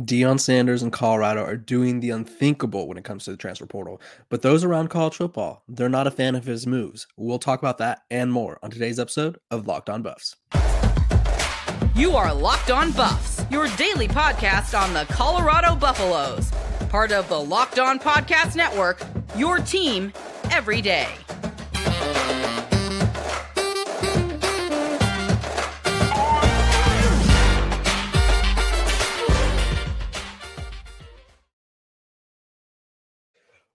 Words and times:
Deion 0.00 0.38
Sanders 0.38 0.82
and 0.82 0.92
Colorado 0.92 1.42
are 1.42 1.56
doing 1.56 2.00
the 2.00 2.10
unthinkable 2.10 2.86
when 2.86 2.98
it 2.98 3.04
comes 3.04 3.24
to 3.24 3.30
the 3.30 3.36
transfer 3.38 3.64
portal. 3.64 3.98
But 4.28 4.42
those 4.42 4.62
around 4.62 4.90
college 4.90 5.14
football, 5.14 5.62
they're 5.68 5.88
not 5.88 6.06
a 6.06 6.10
fan 6.10 6.34
of 6.34 6.44
his 6.44 6.66
moves. 6.66 7.06
We'll 7.16 7.38
talk 7.38 7.60
about 7.60 7.78
that 7.78 8.02
and 8.10 8.30
more 8.30 8.58
on 8.62 8.70
today's 8.70 8.98
episode 8.98 9.38
of 9.50 9.66
Locked 9.66 9.88
On 9.88 10.02
Buffs. 10.02 10.36
You 11.94 12.14
are 12.14 12.34
Locked 12.34 12.70
On 12.70 12.92
Buffs, 12.92 13.42
your 13.50 13.68
daily 13.78 14.06
podcast 14.06 14.78
on 14.78 14.92
the 14.92 15.10
Colorado 15.14 15.74
Buffaloes, 15.74 16.50
part 16.90 17.10
of 17.10 17.26
the 17.30 17.40
Locked 17.40 17.78
On 17.78 17.98
Podcast 17.98 18.54
Network, 18.54 19.00
your 19.34 19.60
team 19.60 20.12
every 20.50 20.82
day. 20.82 21.08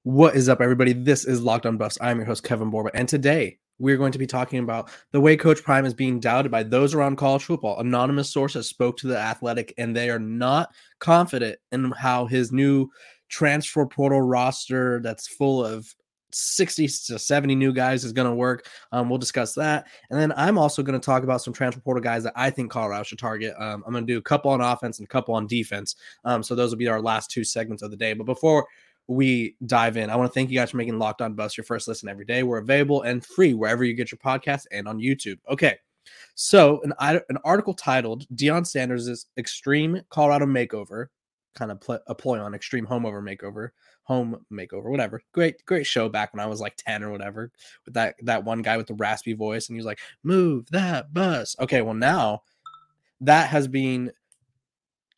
What 0.03 0.35
is 0.35 0.49
up, 0.49 0.61
everybody? 0.61 0.93
This 0.93 1.25
is 1.25 1.43
Locked 1.43 1.67
On 1.67 1.77
Buffs. 1.77 1.99
I'm 2.01 2.17
your 2.17 2.25
host, 2.25 2.43
Kevin 2.43 2.71
Borba, 2.71 2.89
and 2.95 3.07
today 3.07 3.59
we're 3.77 3.97
going 3.97 4.13
to 4.13 4.17
be 4.17 4.25
talking 4.25 4.57
about 4.57 4.89
the 5.11 5.21
way 5.21 5.37
Coach 5.37 5.61
Prime 5.61 5.85
is 5.85 5.93
being 5.93 6.19
doubted 6.19 6.51
by 6.51 6.63
those 6.63 6.95
around 6.95 7.17
college 7.17 7.43
football. 7.43 7.79
Anonymous 7.79 8.31
sources 8.31 8.67
spoke 8.67 8.97
to 8.97 9.07
the 9.07 9.19
Athletic, 9.19 9.75
and 9.77 9.95
they 9.95 10.09
are 10.09 10.17
not 10.17 10.73
confident 10.97 11.59
in 11.71 11.91
how 11.91 12.25
his 12.25 12.51
new 12.51 12.89
transfer 13.29 13.85
portal 13.85 14.23
roster 14.23 15.01
that's 15.03 15.27
full 15.27 15.63
of 15.63 15.93
60 16.33 16.87
to 16.87 17.19
70 17.19 17.53
new 17.53 17.71
guys 17.71 18.03
is 18.03 18.11
going 18.11 18.27
to 18.27 18.33
work. 18.33 18.65
Um, 18.91 19.07
we'll 19.07 19.19
discuss 19.19 19.53
that. 19.53 19.85
And 20.09 20.19
then 20.19 20.33
I'm 20.35 20.57
also 20.57 20.81
going 20.81 20.99
to 20.99 21.05
talk 21.05 21.21
about 21.21 21.43
some 21.43 21.53
transfer 21.53 21.81
portal 21.81 22.01
guys 22.01 22.23
that 22.23 22.33
I 22.35 22.49
think 22.49 22.71
Colorado 22.71 23.03
should 23.03 23.19
target. 23.19 23.53
Um, 23.59 23.83
I'm 23.85 23.91
going 23.91 24.07
to 24.07 24.13
do 24.13 24.17
a 24.17 24.23
couple 24.23 24.49
on 24.49 24.61
offense 24.61 24.97
and 24.97 25.05
a 25.05 25.09
couple 25.09 25.35
on 25.35 25.45
defense. 25.45 25.95
Um, 26.25 26.41
so 26.41 26.55
those 26.55 26.71
will 26.71 26.77
be 26.77 26.87
our 26.87 27.01
last 27.01 27.29
two 27.29 27.43
segments 27.43 27.83
of 27.83 27.91
the 27.91 27.97
day. 27.97 28.13
But 28.13 28.25
before 28.25 28.65
we 29.07 29.55
dive 29.65 29.97
in. 29.97 30.09
I 30.09 30.15
want 30.15 30.29
to 30.29 30.33
thank 30.33 30.49
you 30.49 30.57
guys 30.57 30.71
for 30.71 30.77
making 30.77 30.97
Locked 30.97 31.21
On 31.21 31.33
Buffs 31.33 31.57
your 31.57 31.65
first 31.65 31.87
listen 31.87 32.09
every 32.09 32.25
day. 32.25 32.43
We're 32.43 32.59
available 32.59 33.01
and 33.01 33.25
free 33.25 33.53
wherever 33.53 33.83
you 33.83 33.93
get 33.93 34.11
your 34.11 34.19
podcast 34.19 34.65
and 34.71 34.87
on 34.87 34.99
YouTube. 34.99 35.39
Okay. 35.49 35.77
So, 36.35 36.81
an, 36.83 36.93
an 37.29 37.37
article 37.43 37.73
titled 37.73 38.25
Deion 38.35 38.65
Sanders' 38.65 39.27
Extreme 39.37 40.01
Colorado 40.09 40.45
Makeover, 40.45 41.07
kind 41.53 41.71
of 41.71 41.81
pl- 41.81 41.99
a 42.07 42.15
ploy 42.15 42.39
on 42.39 42.53
Extreme 42.53 42.87
Homeover 42.87 43.21
Makeover, 43.21 43.69
Home 44.03 44.43
Makeover, 44.51 44.89
whatever. 44.89 45.21
Great, 45.31 45.63
great 45.65 45.85
show 45.85 46.09
back 46.09 46.33
when 46.33 46.39
I 46.39 46.47
was 46.47 46.59
like 46.59 46.75
10 46.77 47.03
or 47.03 47.11
whatever, 47.11 47.51
with 47.85 47.93
that, 47.93 48.15
that 48.23 48.43
one 48.43 48.61
guy 48.61 48.77
with 48.77 48.87
the 48.87 48.95
raspy 48.95 49.33
voice. 49.33 49.67
And 49.67 49.75
he 49.75 49.79
was 49.79 49.85
like, 49.85 49.99
Move 50.23 50.69
that 50.71 51.13
bus. 51.13 51.55
Okay. 51.59 51.81
Well, 51.81 51.93
now 51.93 52.43
that 53.21 53.49
has 53.49 53.67
been 53.67 54.11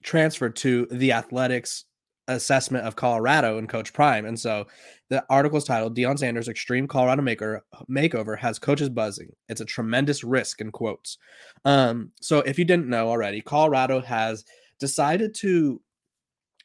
transferred 0.03 0.55
to 0.57 0.87
the 0.91 1.13
Athletics 1.13 1.85
assessment 2.27 2.85
of 2.85 2.95
Colorado 2.95 3.57
and 3.57 3.67
Coach 3.67 3.93
Prime. 3.93 4.25
And 4.25 4.39
so 4.39 4.65
the 5.09 5.23
article 5.29 5.57
is 5.57 5.65
titled 5.65 5.95
Deion 5.95 6.17
Sanders 6.17 6.47
Extreme 6.47 6.87
Colorado 6.87 7.21
Maker 7.21 7.63
Makeover 7.89 8.37
has 8.37 8.59
coaches 8.59 8.89
buzzing. 8.89 9.29
It's 9.49 9.61
a 9.61 9.65
tremendous 9.65 10.23
risk 10.23 10.61
in 10.61 10.71
quotes. 10.71 11.17
Um, 11.65 12.11
so 12.21 12.39
if 12.39 12.57
you 12.57 12.65
didn't 12.65 12.87
know 12.87 13.09
already, 13.09 13.41
Colorado 13.41 13.99
has 14.01 14.45
decided 14.79 15.33
to 15.35 15.81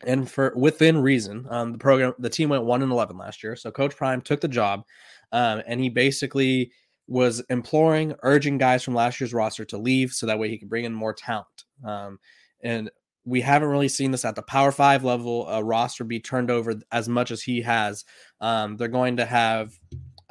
and 0.06 0.30
for 0.30 0.52
within 0.56 0.98
reason, 0.98 1.46
um, 1.50 1.72
the 1.72 1.78
program 1.78 2.14
the 2.18 2.30
team 2.30 2.50
went 2.50 2.64
one 2.64 2.82
and 2.82 2.92
eleven 2.92 3.18
last 3.18 3.42
year. 3.42 3.56
So 3.56 3.70
Coach 3.70 3.96
Prime 3.96 4.20
took 4.20 4.40
the 4.40 4.48
job, 4.48 4.84
um, 5.32 5.62
and 5.66 5.80
he 5.80 5.88
basically 5.88 6.70
was 7.08 7.40
imploring, 7.50 8.14
urging 8.22 8.58
guys 8.58 8.84
from 8.84 8.94
last 8.94 9.18
year's 9.18 9.34
roster 9.34 9.64
to 9.64 9.78
leave 9.78 10.12
so 10.12 10.26
that 10.26 10.38
way 10.38 10.48
he 10.48 10.58
could 10.58 10.68
bring 10.68 10.84
in 10.84 10.94
more 10.94 11.14
talent. 11.14 11.64
Um, 11.84 12.20
and 12.62 12.90
we 13.24 13.40
haven't 13.40 13.68
really 13.68 13.88
seen 13.88 14.10
this 14.10 14.24
at 14.24 14.36
the 14.36 14.42
Power 14.42 14.72
Five 14.72 15.04
level 15.04 15.46
a 15.48 15.62
roster 15.62 16.04
be 16.04 16.20
turned 16.20 16.50
over 16.50 16.74
as 16.92 17.08
much 17.08 17.30
as 17.30 17.42
he 17.42 17.60
has. 17.62 18.04
Um, 18.40 18.76
they're 18.76 18.88
going 18.88 19.16
to 19.18 19.26
have, 19.26 19.78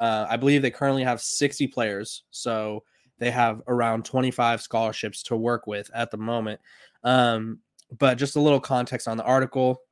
uh, 0.00 0.26
I 0.28 0.36
believe 0.36 0.62
they 0.62 0.70
currently 0.70 1.04
have 1.04 1.20
60 1.20 1.68
players, 1.68 2.24
so 2.30 2.84
they 3.18 3.30
have 3.30 3.62
around 3.66 4.04
25 4.04 4.60
scholarships 4.60 5.22
to 5.24 5.36
work 5.36 5.66
with 5.66 5.90
at 5.94 6.10
the 6.10 6.16
moment. 6.16 6.60
Um, 7.04 7.60
but 7.98 8.18
just 8.18 8.36
a 8.36 8.40
little 8.40 8.60
context 8.60 9.08
on 9.08 9.16
the 9.16 9.24
article. 9.24 9.82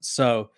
So 0.00 0.50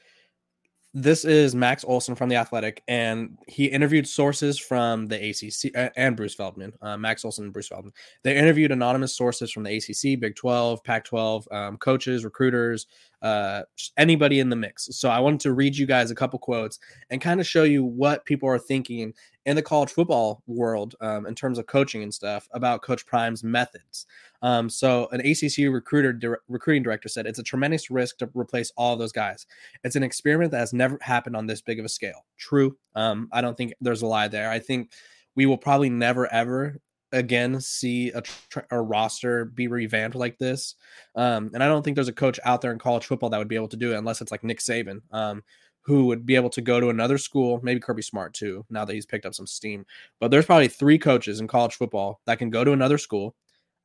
this 0.93 1.25
is 1.25 1.55
Max 1.55 1.85
Olson 1.85 2.17
from 2.17 2.29
the 2.29 2.37
Athletic, 2.37 2.83
and 2.89 3.39
he 3.47 3.67
interviewed 3.67 4.09
sources 4.09 4.59
from 4.59 5.07
the 5.07 5.31
ACC 5.31 5.93
and 5.97 6.17
Bruce 6.17 6.35
Feldman, 6.35 6.73
uh, 6.83 6.97
Max 6.97 7.25
Olson 7.25 7.45
and 7.45 7.53
Bruce 7.53 7.69
Feldman. 7.69 7.93
They 8.25 8.37
interviewed 8.37 8.73
anonymous 8.73 9.17
sources 9.17 9.53
from 9.53 9.63
the 9.63 9.77
ACC, 9.77 10.19
Big 10.19 10.35
12, 10.35 10.83
Pac 10.83 11.05
12, 11.05 11.49
um, 11.53 11.77
coaches, 11.77 12.25
recruiters, 12.25 12.87
uh, 13.23 13.63
anybody 13.97 14.41
in 14.41 14.49
the 14.49 14.57
mix. 14.57 14.89
So 14.93 15.09
I 15.09 15.21
wanted 15.21 15.41
to 15.41 15.53
read 15.53 15.77
you 15.77 15.87
guys 15.87 16.11
a 16.11 16.15
couple 16.15 16.39
quotes 16.39 16.79
and 17.11 17.21
kind 17.21 17.41
of 17.41 17.47
show 17.47 17.65
you 17.65 17.85
what 17.85 18.25
people 18.25 18.49
are 18.49 18.59
thinking 18.59 19.15
in 19.47 19.57
the 19.57 19.63
college 19.63 19.91
football 19.91 20.43
world 20.47 20.95
um, 21.01 21.27
in 21.27 21.35
terms 21.35 21.59
of 21.59 21.67
coaching 21.67 22.03
and 22.03 22.13
stuff 22.13 22.49
about 22.53 22.83
Coach 22.83 23.07
Prime's 23.07 23.43
methods. 23.43 24.07
Um, 24.43 24.69
so 24.71 25.09
an 25.13 25.21
ACC 25.21 25.73
recruiter 25.73 26.13
di- 26.13 26.37
recruiting 26.49 26.83
director 26.83 27.09
said 27.09 27.27
it's 27.27 27.39
a 27.39 27.43
tremendous 27.43 27.91
risk 27.91 28.19
to 28.19 28.31
replace 28.35 28.73
all 28.77 28.97
those 28.97 29.13
guys. 29.13 29.47
It's 29.85 29.97
an 29.97 30.03
experiment 30.03 30.53
that 30.53 30.59
has 30.59 30.73
never 30.73 30.99
happened 31.03 31.37
on 31.37 31.47
this 31.47 31.63
big 31.63 31.79
of 31.79 31.85
a 31.85 31.89
scale. 31.89 32.25
True. 32.39 32.77
Um, 32.95 33.29
I 33.33 33.41
don't 33.41 33.57
think 33.57 33.75
there's 33.81 34.03
a 34.03 34.07
lie 34.07 34.29
there. 34.29 34.51
I 34.51 34.59
think 34.59 34.93
we 35.35 35.47
will 35.47 35.59
probably 35.59 35.91
never 35.91 36.31
ever 36.33 36.81
again 37.13 37.61
see 37.61 38.11
a, 38.11 38.23
a, 38.71 38.81
roster 38.81 39.45
be 39.45 39.69
revamped 39.69 40.17
like 40.17 40.39
this. 40.39 40.77
Um, 41.17 41.51
and 41.55 41.63
I 41.63 41.69
don't 41.69 41.83
think 41.83 41.95
there's 41.95 42.09
a 42.09 42.13
coach 42.13 42.39
out 42.45 42.61
there 42.61 42.73
in 42.73 42.79
college 42.79 43.07
football 43.07 43.31
that 43.31 43.39
would 43.39 43.49
be 43.49 43.57
able 43.57 43.69
to 43.69 43.77
do 43.77 43.93
it 43.93 43.99
unless 43.99 44.21
it's 44.21 44.31
like 44.31 44.45
Nick 44.45 44.61
Saban, 44.61 45.01
um, 45.13 45.43
who 45.83 46.07
would 46.07 46.25
be 46.25 46.37
able 46.37 46.51
to 46.51 46.61
go 46.61 46.79
to 46.79 46.91
another 46.91 47.19
school, 47.19 47.61
maybe 47.63 47.81
Kirby 47.81 48.03
Smart 48.03 48.35
too, 48.35 48.65
now 48.71 48.85
that 48.85 48.95
he's 48.95 49.07
picked 49.07 49.27
up 49.27 49.35
some 49.35 49.47
steam. 49.47 49.85
But 50.21 50.31
there's 50.31 50.47
probably 50.47 50.69
three 50.69 50.99
coaches 50.99 51.41
in 51.41 51.49
college 51.49 51.75
football 51.75 52.21
that 52.27 52.39
can 52.39 52.51
go 52.51 52.65
to 52.65 52.73
another 52.73 52.99
school, 52.99 53.35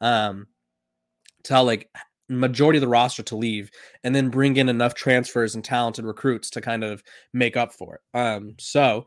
um, 0.02 0.48
tell 1.44 1.64
like 1.66 1.90
majority 2.28 2.78
of 2.78 2.82
the 2.82 2.88
roster 2.88 3.24
to 3.24 3.36
leave, 3.36 3.72
and 4.04 4.16
then 4.16 4.30
bring 4.30 4.58
in 4.58 4.70
enough 4.70 4.94
transfers 4.94 5.56
and 5.56 5.64
talented 5.64 6.06
recruits 6.06 6.50
to 6.52 6.62
kind 6.62 6.84
of 6.84 7.04
make 7.34 7.58
up 7.58 7.74
for 7.74 7.96
it. 7.96 8.18
Um, 8.18 8.56
so 8.60 9.06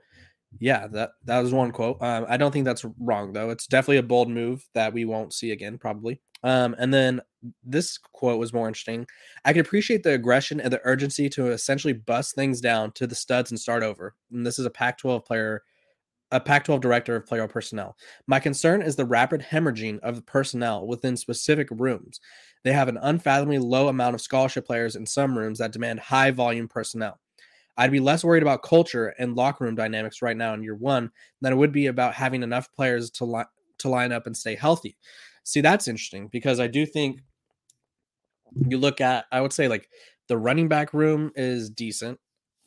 yeah, 0.58 0.86
that 0.88 1.10
that 1.24 1.40
was 1.40 1.52
one 1.52 1.70
quote. 1.72 2.02
Um, 2.02 2.26
I 2.28 2.36
don't 2.36 2.52
think 2.52 2.64
that's 2.64 2.84
wrong 2.98 3.32
though. 3.32 3.50
It's 3.50 3.66
definitely 3.66 3.98
a 3.98 4.02
bold 4.02 4.28
move 4.30 4.66
that 4.74 4.92
we 4.92 5.04
won't 5.04 5.32
see 5.32 5.52
again, 5.52 5.78
probably. 5.78 6.20
Um, 6.42 6.74
and 6.78 6.92
then 6.94 7.20
this 7.64 7.98
quote 7.98 8.38
was 8.38 8.52
more 8.52 8.68
interesting. 8.68 9.06
I 9.44 9.52
can 9.52 9.60
appreciate 9.60 10.02
the 10.02 10.14
aggression 10.14 10.60
and 10.60 10.72
the 10.72 10.80
urgency 10.84 11.28
to 11.30 11.48
essentially 11.48 11.92
bust 11.92 12.34
things 12.34 12.60
down 12.60 12.92
to 12.92 13.06
the 13.06 13.14
studs 13.14 13.50
and 13.50 13.60
start 13.60 13.82
over. 13.82 14.14
And 14.32 14.46
this 14.46 14.58
is 14.58 14.66
a 14.66 14.70
Pac-12 14.70 15.24
player, 15.24 15.62
a 16.30 16.40
Pac-12 16.40 16.80
director 16.80 17.16
of 17.16 17.26
player 17.26 17.46
personnel. 17.48 17.96
My 18.26 18.40
concern 18.40 18.82
is 18.82 18.96
the 18.96 19.04
rapid 19.04 19.42
hemorrhaging 19.50 20.00
of 20.00 20.16
the 20.16 20.22
personnel 20.22 20.86
within 20.86 21.16
specific 21.16 21.68
rooms. 21.70 22.20
They 22.64 22.72
have 22.72 22.88
an 22.88 22.98
unfathomably 23.00 23.58
low 23.58 23.88
amount 23.88 24.14
of 24.14 24.20
scholarship 24.20 24.66
players 24.66 24.96
in 24.96 25.06
some 25.06 25.36
rooms 25.36 25.58
that 25.58 25.72
demand 25.72 26.00
high 26.00 26.30
volume 26.30 26.68
personnel. 26.68 27.18
I'd 27.78 27.92
be 27.92 28.00
less 28.00 28.24
worried 28.24 28.42
about 28.42 28.64
culture 28.64 29.14
and 29.18 29.36
locker 29.36 29.64
room 29.64 29.76
dynamics 29.76 30.20
right 30.20 30.36
now 30.36 30.52
in 30.52 30.64
year 30.64 30.74
one 30.74 31.10
than 31.40 31.52
it 31.52 31.56
would 31.56 31.72
be 31.72 31.86
about 31.86 32.12
having 32.12 32.42
enough 32.42 32.72
players 32.72 33.10
to 33.12 33.24
li- 33.24 33.44
to 33.78 33.88
line 33.88 34.12
up 34.12 34.26
and 34.26 34.36
stay 34.36 34.56
healthy. 34.56 34.98
See, 35.44 35.60
that's 35.60 35.88
interesting 35.88 36.28
because 36.30 36.58
I 36.58 36.66
do 36.66 36.84
think 36.84 37.20
you 38.68 38.78
look 38.78 39.00
at, 39.00 39.26
I 39.30 39.40
would 39.40 39.52
say, 39.52 39.68
like 39.68 39.88
the 40.26 40.36
running 40.36 40.68
back 40.68 40.92
room 40.92 41.30
is 41.36 41.70
decent. 41.70 42.18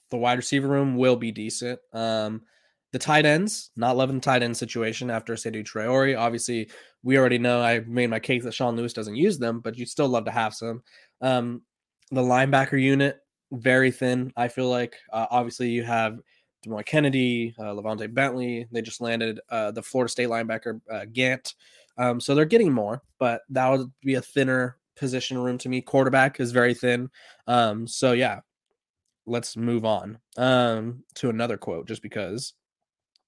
The 0.09 0.17
wide 0.17 0.38
receiver 0.38 0.67
room 0.67 0.95
will 0.95 1.17
be 1.17 1.31
decent. 1.31 1.79
Um, 1.93 2.43
the 2.91 2.99
tight 2.99 3.25
ends, 3.25 3.72
not 3.75 3.95
loving 3.97 4.16
the 4.16 4.22
tight 4.22 4.43
end 4.43 4.57
situation 4.57 5.09
after 5.09 5.33
Seydou 5.35 5.63
Traore. 5.63 6.17
Obviously, 6.17 6.69
we 7.03 7.17
already 7.17 7.38
know 7.38 7.61
I 7.61 7.79
made 7.79 8.09
my 8.09 8.19
case 8.19 8.43
that 8.43 8.53
Sean 8.53 8.75
Lewis 8.75 8.93
doesn't 8.93 9.16
use 9.16 9.39
them, 9.39 9.59
but 9.59 9.78
you'd 9.78 9.89
still 9.89 10.09
love 10.09 10.25
to 10.25 10.31
have 10.31 10.53
some. 10.53 10.84
Um, 11.22 11.61
the 12.11 12.22
linebacker 12.22 12.81
unit, 12.81 13.21
very 13.52 13.92
thin. 13.92 14.32
I 14.36 14.48
feel 14.48 14.70
like 14.70 14.96
uh, 15.12 15.28
obviously 15.30 15.70
you 15.70 15.84
have 15.84 16.20
Demouy 16.66 16.86
Kennedy, 16.86 17.56
uh, 17.59 17.64
LaVonta 17.64 18.14
Bentley. 18.14 18.68
They 18.72 18.82
just 18.82 19.02
landed 19.02 19.40
uh, 19.50 19.72
the 19.72 19.84
Florida 19.84 20.12
State 20.12 20.30
linebacker 20.30 20.80
uh, 20.90 21.06
Gant. 21.12 21.56
Um, 21.98 22.20
so 22.20 22.34
they're 22.34 22.46
getting 22.46 22.72
more, 22.72 23.02
but 23.20 23.42
that 23.50 23.70
would 23.70 23.92
be 24.02 24.16
a 24.16 24.22
thinner 24.22 24.78
position 24.96 25.38
room 25.38 25.58
to 25.59 25.70
me. 25.70 25.82
Quarterback 25.82 26.40
is 26.40 26.52
very 26.52 26.74
thin. 26.74 27.09
Um, 27.48 27.88
so 27.88 28.14
yeah, 28.14 28.42
let's 29.26 29.58
move 29.58 29.86
on 29.86 30.20
um, 30.38 31.03
to 31.16 31.30
another 31.30 31.58
quote, 31.58 31.88
just 31.88 32.02
because 32.02 32.53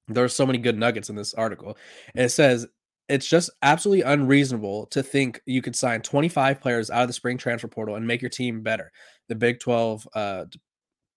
there's 0.08 0.36
so 0.36 0.46
many 0.46 0.58
good 0.58 0.78
nuggets 0.78 1.10
in 1.10 1.16
this 1.16 1.34
article. 1.34 1.78
And 2.16 2.26
it 2.26 2.30
says 2.30 2.68
it's 3.10 3.28
just 3.28 3.50
absolutely 3.62 4.04
unreasonable 4.04 4.86
to 4.88 5.04
think 5.04 5.42
you 5.46 5.62
could 5.62 5.76
sign 5.76 6.02
25 6.02 6.62
players 6.62 6.90
out 6.90 7.02
of 7.02 7.08
the 7.08 7.14
spring 7.14 7.38
transfer 7.38 7.68
portal 7.68 7.96
and 7.96 8.08
make 8.08 8.22
your 8.22 8.30
team 8.30 8.62
better. 8.62 8.92
The 9.30 9.36
Big 9.36 9.60
12 9.60 10.08
uh, 10.14 10.46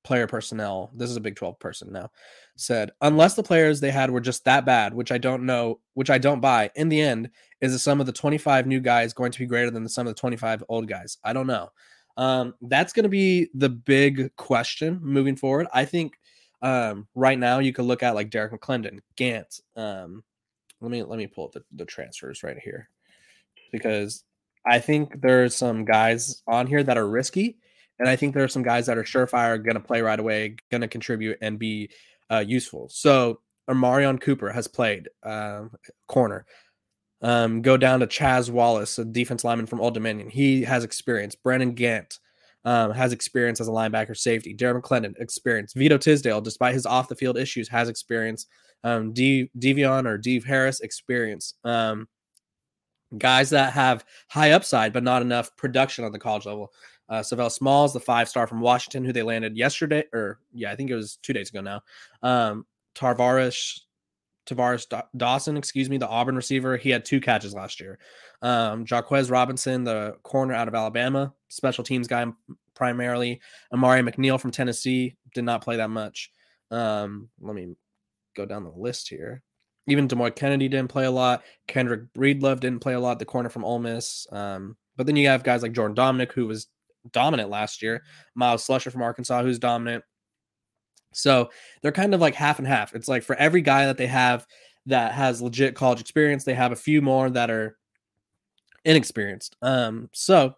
player 0.05 0.27
personnel, 0.27 0.91
this 0.95 1.11
is 1.11 1.17
a 1.17 1.21
Big 1.21 1.37
12 1.37 1.59
person 1.59 1.93
now, 1.93 2.11
said, 2.57 2.91
unless 3.01 3.35
the 3.35 3.43
players 3.43 3.81
they 3.81 3.91
had 3.91 4.11
were 4.11 4.21
just 4.21 4.45
that 4.45 4.65
bad, 4.65 4.95
which 4.95 5.13
I 5.13 5.19
don't 5.19 5.45
know, 5.45 5.81
which 5.95 6.11
I 6.11 6.19
don't 6.19 6.41
buy, 6.41 6.71
in 6.77 6.89
the 6.89 7.01
end, 7.01 7.31
is 7.61 7.73
the 7.73 7.79
sum 7.79 8.01
of 8.01 8.07
the 8.07 8.13
25 8.13 8.67
new 8.67 8.81
guys 8.81 9.13
going 9.13 9.33
to 9.33 9.39
be 9.39 9.47
greater 9.47 9.71
than 9.71 9.83
the 9.83 9.89
sum 9.89 10.07
of 10.07 10.15
the 10.15 10.21
25 10.21 10.65
old 10.69 10.89
guys? 10.89 11.19
I 11.25 11.33
don't 11.33 11.47
know. 11.47 11.71
Um, 12.17 12.55
that's 12.63 12.93
going 12.93 13.03
to 13.03 13.11
be 13.11 13.49
the 13.55 13.69
big 13.69 14.35
question 14.37 15.01
moving 15.03 15.37
forward. 15.37 15.67
I 15.73 15.85
think 15.85 16.19
um, 16.63 17.07
right 17.15 17.39
now 17.39 17.59
you 17.59 17.73
could 17.73 17.85
look 17.85 18.03
at 18.03 18.15
like 18.15 18.31
Derrick 18.31 18.53
McLendon, 18.53 19.01
Gant. 19.17 19.61
Um, 19.77 20.25
let 20.81 20.91
me 20.91 21.03
let 21.03 21.19
me 21.19 21.27
pull 21.27 21.47
up 21.47 21.53
the, 21.53 21.65
the 21.75 21.85
transfers 21.85 22.43
right 22.43 22.59
here 22.59 22.89
because 23.73 24.25
I 24.67 24.79
think 24.79 25.21
there's 25.21 25.55
some 25.55 25.85
guys 25.85 26.43
on 26.47 26.67
here 26.67 26.83
that 26.83 26.99
are 26.99 27.09
risky, 27.09 27.59
and 27.99 28.09
I 28.09 28.17
think 28.17 28.35
there 28.35 28.45
are 28.45 28.49
some 28.49 28.63
guys 28.63 28.87
that 28.87 28.99
are 28.99 29.05
surefire, 29.05 29.63
going 29.63 29.75
to 29.75 29.81
play 29.81 30.03
right 30.03 30.19
away, 30.19 30.57
going 30.71 30.83
to 30.83 30.89
contribute 30.89 31.39
and 31.41 31.59
be 31.59 31.91
uh, 32.31 32.45
useful. 32.47 32.89
So 32.91 33.41
Marion 33.69 34.19
Cooper 34.19 34.51
has 34.51 34.69
played 34.69 35.09
uh, 35.23 35.65
corner. 36.09 36.47
Um, 37.23 37.63
go 37.63 37.77
down 37.77 38.01
to 38.01 38.07
Chaz 38.07 38.51
Wallace, 38.51 38.99
a 38.99 39.05
defense 39.05 39.43
lineman 39.45 39.67
from 39.67 39.81
Old 39.81 39.95
Dominion. 39.95 40.29
He 40.29 40.63
has 40.63 40.85
experience. 40.85 41.35
Brandon 41.35 41.73
Gant 41.75 42.19
um, 42.65 42.93
has 42.93 43.13
experience 43.13 43.61
as 43.61 43.69
a 43.69 43.73
linebacker 43.73 44.17
safety. 44.17 44.55
Darren 44.55 44.81
McClendon, 44.81 45.15
experience. 45.19 45.73
Vito 45.73 45.97
Tisdale, 45.97 46.41
despite 46.41 46.75
his 46.75 46.85
off 46.85 47.09
the 47.09 47.15
field 47.15 47.39
issues, 47.39 47.69
has 47.69 47.89
experience. 47.89 48.47
Um, 48.85 49.13
D- 49.13 49.51
Devion 49.59 50.07
or 50.07 50.19
Deve 50.19 50.45
Harris, 50.45 50.81
experience. 50.81 51.55
Um, 51.65 52.07
guys 53.17 53.51
that 53.51 53.73
have 53.73 54.05
high 54.29 54.53
upside, 54.53 54.93
but 54.93 55.03
not 55.03 55.23
enough 55.23 55.57
production 55.57 56.05
on 56.05 56.13
the 56.13 56.19
college 56.19 56.45
level. 56.45 56.73
Uh, 57.09 57.23
Savell 57.23 57.51
Smalls, 57.51 57.93
the 57.93 58.01
five 58.01 58.29
star 58.29 58.47
from 58.47 58.61
Washington, 58.61 59.05
who 59.05 59.13
they 59.13 59.23
landed 59.23 59.57
yesterday, 59.57 60.05
or 60.13 60.39
yeah, 60.53 60.73
I 60.73 60.77
think 60.77 60.91
it 60.91 60.97
was 60.97 61.19
two 61.23 61.33
days 61.33 61.51
ago 61.51 61.61
now. 61.61 61.83
Um, 62.23 62.67
Tarvaris 62.95 63.81
Tavares 64.47 64.87
Dawson, 65.17 65.57
excuse 65.57 65.91
me, 65.91 65.99
the 65.99 66.09
Auburn 66.09 66.37
receiver. 66.37 66.77
He 66.77 66.91
had 66.91 67.05
two 67.05 67.21
catches 67.21 67.53
last 67.53 67.81
year. 67.81 67.99
Um, 68.43 68.85
Jaquez 68.89 69.31
Robinson, 69.31 69.85
the 69.85 70.17
corner 70.23 70.55
out 70.55 70.69
of 70.69 70.75
Alabama, 70.75 71.35
special 71.49 71.85
teams 71.85 72.07
guy 72.07 72.27
primarily. 72.75 73.41
Amari 73.73 74.03
McNeil 74.03 74.41
from 74.41 74.53
Tennessee 74.53 75.17
did 75.35 75.45
not 75.45 75.63
play 75.63 75.77
that 75.77 75.91
much. 75.91 76.31
Um, 76.71 77.29
let 77.41 77.55
me 77.55 77.75
go 78.37 78.47
down 78.47 78.65
the 78.65 78.71
list 78.71 79.09
here. 79.09 79.43
Even 79.89 80.09
Demouy 80.09 80.35
Kennedy 80.35 80.69
didn't 80.69 80.91
play 80.91 81.05
a 81.05 81.11
lot. 81.11 81.43
Kyndrich 81.69 82.09
Breedlove 82.17 82.61
didn't 82.61 82.81
play 82.81 82.95
a 82.95 83.01
lot. 83.01 83.19
The 83.19 83.25
corner 83.25 83.49
from 83.49 83.65
Ole 83.65 83.79
Miss. 83.79 84.27
Um, 84.33 84.77
but 84.97 85.07
then 85.07 85.17
you 85.17 85.29
have 85.29 85.45
guys 85.45 85.63
like 85.63 85.73
Jordan 85.73 85.97
Domineck, 85.97 86.33
who 86.33 86.47
was 86.47 86.67
dominant 87.13 87.51
last 87.51 87.83
year. 87.83 88.03
Myles 88.35 88.67
Slusher 88.67 88.93
from 88.93 89.03
Arkansas, 89.03 89.43
who's 89.43 89.59
dominant. 89.59 90.05
So 91.13 91.51
they're 91.83 91.93
kind 91.93 92.15
of 92.15 92.21
like 92.21 92.35
half 92.35 92.59
and 92.59 92.69
half. 92.69 92.95
It's 92.95 93.09
like 93.09 93.23
for 93.23 93.37
every 93.37 93.63
guy 93.63 93.87
that 93.87 93.97
they 93.97 94.07
have 94.07 94.47
that 94.87 95.13
has 95.13 95.43
legit 95.43 95.75
college 95.75 96.01
experience, 96.01 96.45
they 96.45 96.55
have 96.55 96.73
a 96.73 96.77
few 96.77 97.03
more 97.03 97.31
that 97.31 97.51
are 97.51 97.77
inexperienced. 98.85 99.57
Um, 99.63 100.11
so 100.13 100.55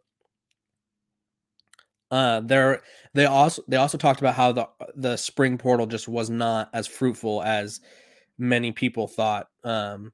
uh, 2.11 2.41
they're 2.41 2.83
they 3.15 3.27
also 3.27 3.63
they 3.69 3.77
also 3.77 3.99
talked 3.99 4.21
about 4.21 4.35
how 4.35 4.53
the 4.53 4.69
the 4.97 5.17
spring 5.17 5.59
portal 5.59 5.87
just 5.87 6.09
was 6.09 6.31
not 6.31 6.71
as 6.73 6.87
fruitful 6.87 7.43
as 7.43 7.81
many 8.39 8.73
people 8.73 9.07
thought. 9.07 9.49
Um, 9.65 10.13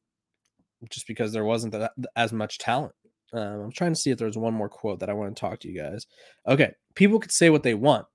just 0.90 1.06
because 1.06 1.32
there 1.32 1.44
wasn't 1.44 1.72
that, 1.72 1.92
as 2.16 2.32
much 2.32 2.58
talent. 2.58 2.92
Um, 3.34 3.60
I'm 3.62 3.72
trying 3.72 3.92
to 3.92 4.00
see 4.00 4.10
if 4.10 4.18
there's 4.18 4.38
one 4.38 4.54
more 4.54 4.68
quote 4.68 5.00
that 5.00 5.10
I 5.10 5.12
want 5.12 5.34
to 5.34 5.40
talk 5.40 5.60
to 5.60 5.68
you 5.68 5.80
guys. 5.80 6.06
Okay, 6.46 6.72
people 6.94 7.18
could 7.18 7.32
say 7.32 7.50
what 7.50 7.64
they 7.64 7.74
want, 7.74 8.06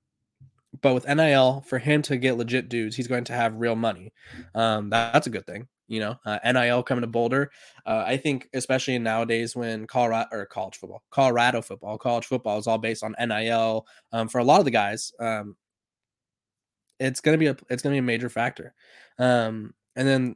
but 0.81 0.93
with 0.93 1.07
NIL, 1.07 1.63
for 1.67 1.77
him 1.77 2.01
to 2.03 2.17
get 2.17 2.37
legit 2.37 2.69
dudes, 2.69 2.95
he's 2.95 3.07
going 3.07 3.25
to 3.25 3.33
have 3.33 3.55
real 3.55 3.75
money. 3.75 4.13
Um, 4.55 4.89
that, 4.91 5.13
that's 5.13 5.27
a 5.27 5.31
good 5.31 5.45
thing. 5.45 5.67
You 5.87 5.99
know, 6.01 6.15
uh, 6.25 6.39
NIL 6.45 6.83
coming 6.83 7.01
to 7.01 7.07
Boulder. 7.07 7.51
Uh, 7.85 8.03
I 8.05 8.17
think, 8.17 8.47
especially 8.53 8.97
nowadays 8.99 9.55
when 9.55 9.87
Colorado 9.87 10.29
or 10.31 10.45
college 10.45 10.77
football, 10.77 11.01
Colorado 11.09 11.61
football, 11.61 11.97
college 11.97 12.25
football 12.25 12.59
is 12.59 12.67
all 12.67 12.77
based 12.77 13.03
on 13.03 13.15
NIL. 13.19 13.87
Um, 14.11 14.27
for 14.27 14.37
a 14.37 14.43
lot 14.43 14.59
of 14.59 14.65
the 14.65 14.71
guys, 14.71 15.11
um, 15.19 15.55
it's 16.99 17.21
gonna 17.21 17.39
be 17.39 17.47
a 17.47 17.57
it's 17.69 17.81
gonna 17.81 17.95
be 17.95 17.99
a 17.99 18.03
major 18.03 18.29
factor. 18.29 18.75
Um, 19.17 19.73
and 19.95 20.07
then 20.07 20.35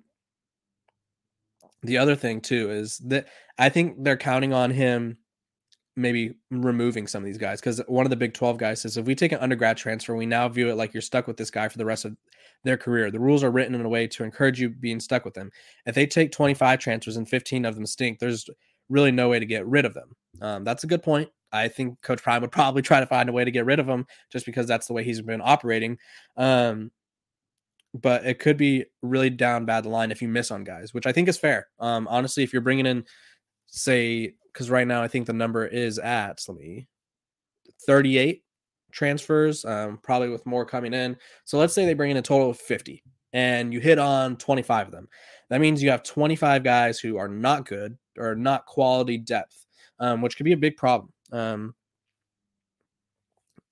the 1.84 1.98
other 1.98 2.16
thing 2.16 2.42
too 2.42 2.72
is 2.72 2.98
that 3.00 3.28
I 3.58 3.70
think 3.70 4.04
they're 4.04 4.18
counting 4.18 4.54
on 4.54 4.72
him 4.72 5.18
maybe 5.96 6.34
removing 6.50 7.06
some 7.06 7.22
of 7.22 7.26
these 7.26 7.38
guys 7.38 7.60
because 7.60 7.80
one 7.88 8.06
of 8.06 8.10
the 8.10 8.16
Big 8.16 8.34
12 8.34 8.58
guys 8.58 8.82
says 8.82 8.98
if 8.98 9.06
we 9.06 9.14
take 9.14 9.32
an 9.32 9.40
undergrad 9.40 9.78
transfer, 9.78 10.16
we 10.16 10.26
now 10.26 10.48
view 10.50 10.70
it 10.70 10.76
like 10.76 10.94
you're 10.94 11.02
stuck 11.02 11.28
with 11.28 11.38
this 11.38 11.52
guy 11.52 11.68
for 11.68 11.78
the 11.78 11.86
rest 11.86 12.06
of 12.06 12.18
their 12.64 12.78
career. 12.78 13.12
The 13.12 13.20
rules 13.20 13.44
are 13.44 13.52
written 13.52 13.76
in 13.76 13.86
a 13.86 13.90
way 13.90 14.08
to 14.08 14.24
encourage 14.24 14.60
you 14.60 14.70
being 14.70 15.00
stuck 15.00 15.26
with 15.26 15.34
them. 15.34 15.52
If 15.86 15.94
they 15.94 16.08
take 16.08 16.32
25 16.32 16.80
transfers 16.80 17.18
and 17.18 17.28
15 17.30 17.66
of 17.66 17.76
them 17.76 17.86
stink, 17.86 18.20
there's 18.20 18.50
really 18.90 19.12
no 19.12 19.30
way 19.30 19.40
to 19.40 19.46
get 19.46 19.68
rid 19.68 19.86
of 19.86 19.94
them. 19.94 20.16
Um, 20.42 20.64
that's 20.64 20.84
a 20.84 20.88
good 20.88 21.04
point. 21.04 21.30
I 21.52 21.68
think 21.68 22.02
Coach 22.02 22.24
Prime 22.24 22.42
would 22.42 22.52
probably 22.52 22.82
try 22.82 23.00
to 23.00 23.06
find 23.06 23.30
a 23.30 23.34
way 23.34 23.46
to 23.46 23.52
get 23.52 23.66
rid 23.66 23.80
of 23.80 23.86
them 23.86 24.08
just 24.32 24.46
because 24.46 24.68
that's 24.68 24.88
the 24.88 24.94
way 24.94 25.04
he's 25.04 25.22
been 25.22 25.42
operating. 25.44 26.00
Um, 26.36 26.92
but 27.94 28.26
it 28.26 28.40
could 28.40 28.58
be 28.58 28.86
really 29.02 29.30
down 29.30 29.66
bad 29.66 29.86
line 29.86 30.12
if 30.12 30.22
you 30.22 30.28
miss 30.28 30.52
on 30.52 30.64
guys, 30.64 30.94
which 30.94 31.06
I 31.06 31.12
think 31.12 31.28
is 31.28 31.38
fair. 31.38 31.68
Um, 31.80 32.08
honestly, 32.10 32.44
if 32.44 32.52
you're 32.52 32.62
bringing 32.62 32.86
in, 32.86 33.06
say, 33.68 34.34
because 34.52 34.70
right 34.70 34.88
now 34.88 35.04
I 35.04 35.08
think 35.08 35.28
the 35.28 35.34
number 35.34 35.66
is 35.66 36.00
at 36.00 36.42
let 36.48 36.58
me 36.58 36.88
38 37.86 38.44
transfers, 38.92 39.66
um, 39.66 40.00
probably 40.02 40.30
with 40.30 40.46
more 40.46 40.66
coming 40.66 40.94
in. 40.94 41.18
So 41.46 41.58
let's 41.58 41.74
say 41.74 41.86
they 41.86 41.94
bring 41.94 42.12
in 42.12 42.18
a 42.18 42.22
total 42.22 42.50
of 42.52 42.60
50 42.60 43.04
and 43.34 43.74
you 43.74 43.80
hit 43.80 44.00
on 44.00 44.38
25 44.38 44.88
of 44.88 44.92
them. 44.92 45.08
That 45.50 45.62
means 45.62 45.84
you 45.84 45.90
have 45.90 46.04
25 46.04 46.64
guys 46.64 47.00
who 47.00 47.18
are 47.18 47.28
not 47.28 47.68
good 47.68 47.98
or 48.18 48.36
not 48.36 48.66
quality 48.66 49.18
depth, 49.18 49.66
um, 50.00 50.22
which 50.22 50.38
could 50.38 50.46
be 50.46 50.54
a 50.54 50.58
big 50.58 50.78
problem. 50.78 51.12
Um, 51.32 51.76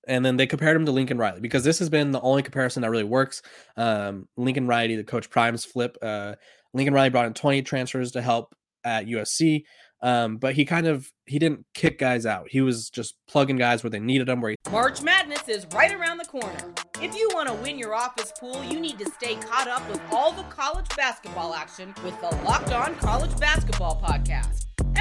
and 0.06 0.24
then 0.24 0.36
they 0.36 0.46
compared 0.46 0.76
him 0.76 0.86
to 0.86 0.92
Lincoln 0.92 1.18
Riley 1.18 1.40
because 1.40 1.64
this 1.64 1.78
has 1.78 1.88
been 1.88 2.10
the 2.10 2.20
only 2.20 2.42
comparison 2.42 2.82
that 2.82 2.90
really 2.90 3.04
works. 3.04 3.42
Um, 3.76 4.28
Lincoln 4.36 4.66
Riley, 4.66 4.96
the 4.96 5.04
coach 5.04 5.30
Prime's 5.30 5.64
flip. 5.64 5.96
Uh, 6.02 6.34
Lincoln 6.74 6.94
Riley 6.94 7.10
brought 7.10 7.26
in 7.26 7.34
20 7.34 7.62
transfers 7.62 8.12
to 8.12 8.22
help 8.22 8.54
at 8.84 9.06
USC. 9.06 9.64
Um, 10.04 10.38
but 10.38 10.54
he 10.54 10.64
kind 10.64 10.88
of 10.88 11.08
he 11.26 11.38
didn't 11.38 11.64
kick 11.74 11.96
guys 12.00 12.26
out. 12.26 12.48
He 12.50 12.60
was 12.60 12.90
just 12.90 13.14
plugging 13.28 13.56
guys 13.56 13.84
where 13.84 13.90
they 13.90 14.00
needed 14.00 14.26
them. 14.26 14.40
Where 14.40 14.50
he- 14.50 14.56
March 14.70 15.00
Madness 15.00 15.48
is 15.48 15.64
right 15.72 15.94
around 15.94 16.18
the 16.18 16.24
corner. 16.24 16.74
If 17.00 17.14
you 17.14 17.30
want 17.32 17.48
to 17.48 17.54
win 17.54 17.78
your 17.78 17.94
office 17.94 18.32
pool, 18.40 18.64
you 18.64 18.80
need 18.80 18.98
to 18.98 19.08
stay 19.12 19.36
caught 19.36 19.68
up 19.68 19.88
with 19.88 20.00
all 20.10 20.32
the 20.32 20.42
college 20.44 20.88
basketball 20.96 21.54
action 21.54 21.94
with 22.04 22.20
the 22.20 22.34
Locked 22.44 22.72
On 22.72 22.96
College 22.96 23.38
Basketball 23.38 24.02
Podcast. 24.02 24.66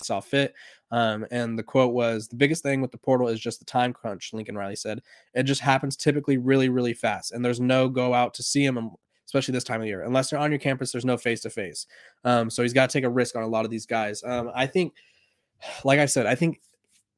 Saw 0.00 0.20
fit. 0.20 0.54
Um, 0.90 1.26
and 1.30 1.58
the 1.58 1.62
quote 1.62 1.92
was 1.92 2.28
the 2.28 2.36
biggest 2.36 2.62
thing 2.62 2.80
with 2.80 2.92
the 2.92 2.98
portal 2.98 3.28
is 3.28 3.40
just 3.40 3.58
the 3.58 3.64
time 3.64 3.92
crunch, 3.92 4.32
Lincoln 4.32 4.56
Riley 4.56 4.76
said. 4.76 5.02
It 5.34 5.44
just 5.44 5.60
happens 5.60 5.96
typically 5.96 6.36
really, 6.36 6.68
really 6.68 6.94
fast. 6.94 7.32
And 7.32 7.44
there's 7.44 7.60
no 7.60 7.88
go 7.88 8.14
out 8.14 8.34
to 8.34 8.42
see 8.42 8.64
him 8.64 8.90
especially 9.26 9.52
this 9.52 9.64
time 9.64 9.80
of 9.80 9.86
year. 9.86 10.02
Unless 10.02 10.30
they're 10.30 10.38
on 10.38 10.52
your 10.52 10.60
campus, 10.60 10.92
there's 10.92 11.04
no 11.04 11.16
face 11.16 11.40
to 11.40 11.50
face. 11.50 11.86
So 12.24 12.62
he's 12.62 12.72
got 12.72 12.88
to 12.88 12.92
take 12.92 13.04
a 13.04 13.10
risk 13.10 13.36
on 13.36 13.42
a 13.42 13.48
lot 13.48 13.64
of 13.64 13.70
these 13.70 13.86
guys. 13.86 14.22
Um, 14.24 14.50
I 14.54 14.66
think, 14.66 14.94
like 15.84 15.98
I 15.98 16.06
said, 16.06 16.26
I 16.26 16.34
think 16.34 16.60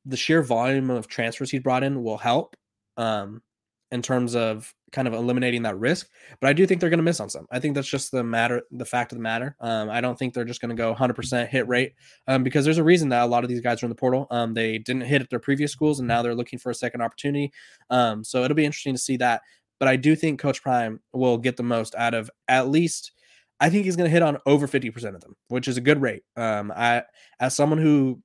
the 0.07 0.17
sheer 0.17 0.43
volume 0.43 0.91
of 0.91 1.07
transfers 1.07 1.51
he 1.51 1.59
brought 1.59 1.85
in 1.85 2.03
will 2.03 2.17
help 2.17 2.57
um, 2.97 3.43
in 3.91 4.03
terms 4.03 4.37
of 4.37 4.75
kind 4.93 5.09
of 5.09 5.15
eliminating 5.15 5.63
that 5.63 5.79
risk. 5.79 6.09
But 6.41 6.49
I 6.49 6.53
do 6.53 6.67
think 6.67 6.81
they're 6.81 6.91
going 6.91 6.99
to 6.99 7.05
miss 7.05 7.21
on 7.21 7.31
some. 7.31 7.47
I 7.51 7.59
think 7.59 7.75
that's 7.75 7.89
just 7.89 8.11
the 8.11 8.23
matter, 8.23 8.63
the 8.71 8.85
fact 8.85 9.13
of 9.13 9.19
the 9.19 9.23
matter. 9.23 9.57
Um, 9.61 9.89
I 9.89 10.01
don't 10.01 10.19
think 10.19 10.35
they're 10.35 10.45
just 10.45 10.61
going 10.61 10.75
to 10.75 10.81
go 10.81 10.95
100% 10.95 11.49
hit 11.49 11.67
rate 11.69 11.95
um, 12.27 12.43
because 12.43 12.65
there's 12.65 12.79
a 12.79 12.85
reason 12.85 13.09
that 13.11 13.23
a 13.23 13.27
lot 13.27 13.45
of 13.45 13.51
these 13.51 13.61
guys 13.61 13.83
are 13.83 13.87
in 13.87 13.91
the 13.91 13.97
portal. 13.97 14.27
Um, 14.31 14.55
they 14.55 14.79
didn't 14.79 15.03
hit 15.03 15.23
at 15.23 15.31
their 15.31 15.39
previous 15.39 15.73
schools 15.73 15.99
and 15.99 16.09
now 16.09 16.23
they're 16.23 16.35
looking 16.35 16.59
for 16.59 16.71
a 16.71 16.75
second 16.75 17.01
opportunity. 17.01 17.53
Um, 17.91 18.25
so 18.25 18.45
it'll 18.45 18.55
be 18.55 18.67
interesting 18.67 18.95
to 18.95 19.01
see 19.01 19.17
that. 19.19 19.43
But 19.79 19.89
I 19.89 19.97
do 19.97 20.17
think 20.17 20.41
Coach 20.41 20.63
Prime 20.63 21.01
will 21.13 21.39
get 21.39 21.57
the 21.57 21.63
most 21.63 21.95
out 21.95 22.15
of 22.15 22.31
at 22.49 22.69
least. 22.69 23.13
I 23.61 23.71
think 23.71 23.85
he's 23.85 23.97
going 23.97 24.09
to 24.09 24.13
hit 24.13 24.23
on 24.23 24.39
over 24.47 24.69
50% 24.69 25.15
of 25.15 25.21
them, 25.21 25.35
which 25.49 25.67
is 25.67 25.77
a 25.77 25.81
good 25.81 26.01
rate. 26.01 26.23
Um, 26.37 26.73
I, 26.75 27.03
as 27.41 27.57
someone 27.57 27.81
who 27.81 28.23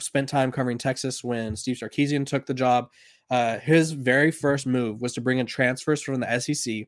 spent 0.00 0.28
time 0.28 0.52
covering 0.52 0.78
Texas 0.78 1.24
when 1.24 1.56
Steve 1.56 1.76
Sarkisian 1.76 2.26
took 2.26 2.46
the 2.46 2.54
job, 2.54 2.88
uh, 3.30 3.58
his 3.58 3.92
very 3.92 4.30
first 4.30 4.66
move 4.66 5.00
was 5.00 5.14
to 5.14 5.20
bring 5.20 5.38
in 5.38 5.46
transfers 5.46 6.02
from 6.02 6.20
the 6.20 6.40
SEC, 6.40 6.86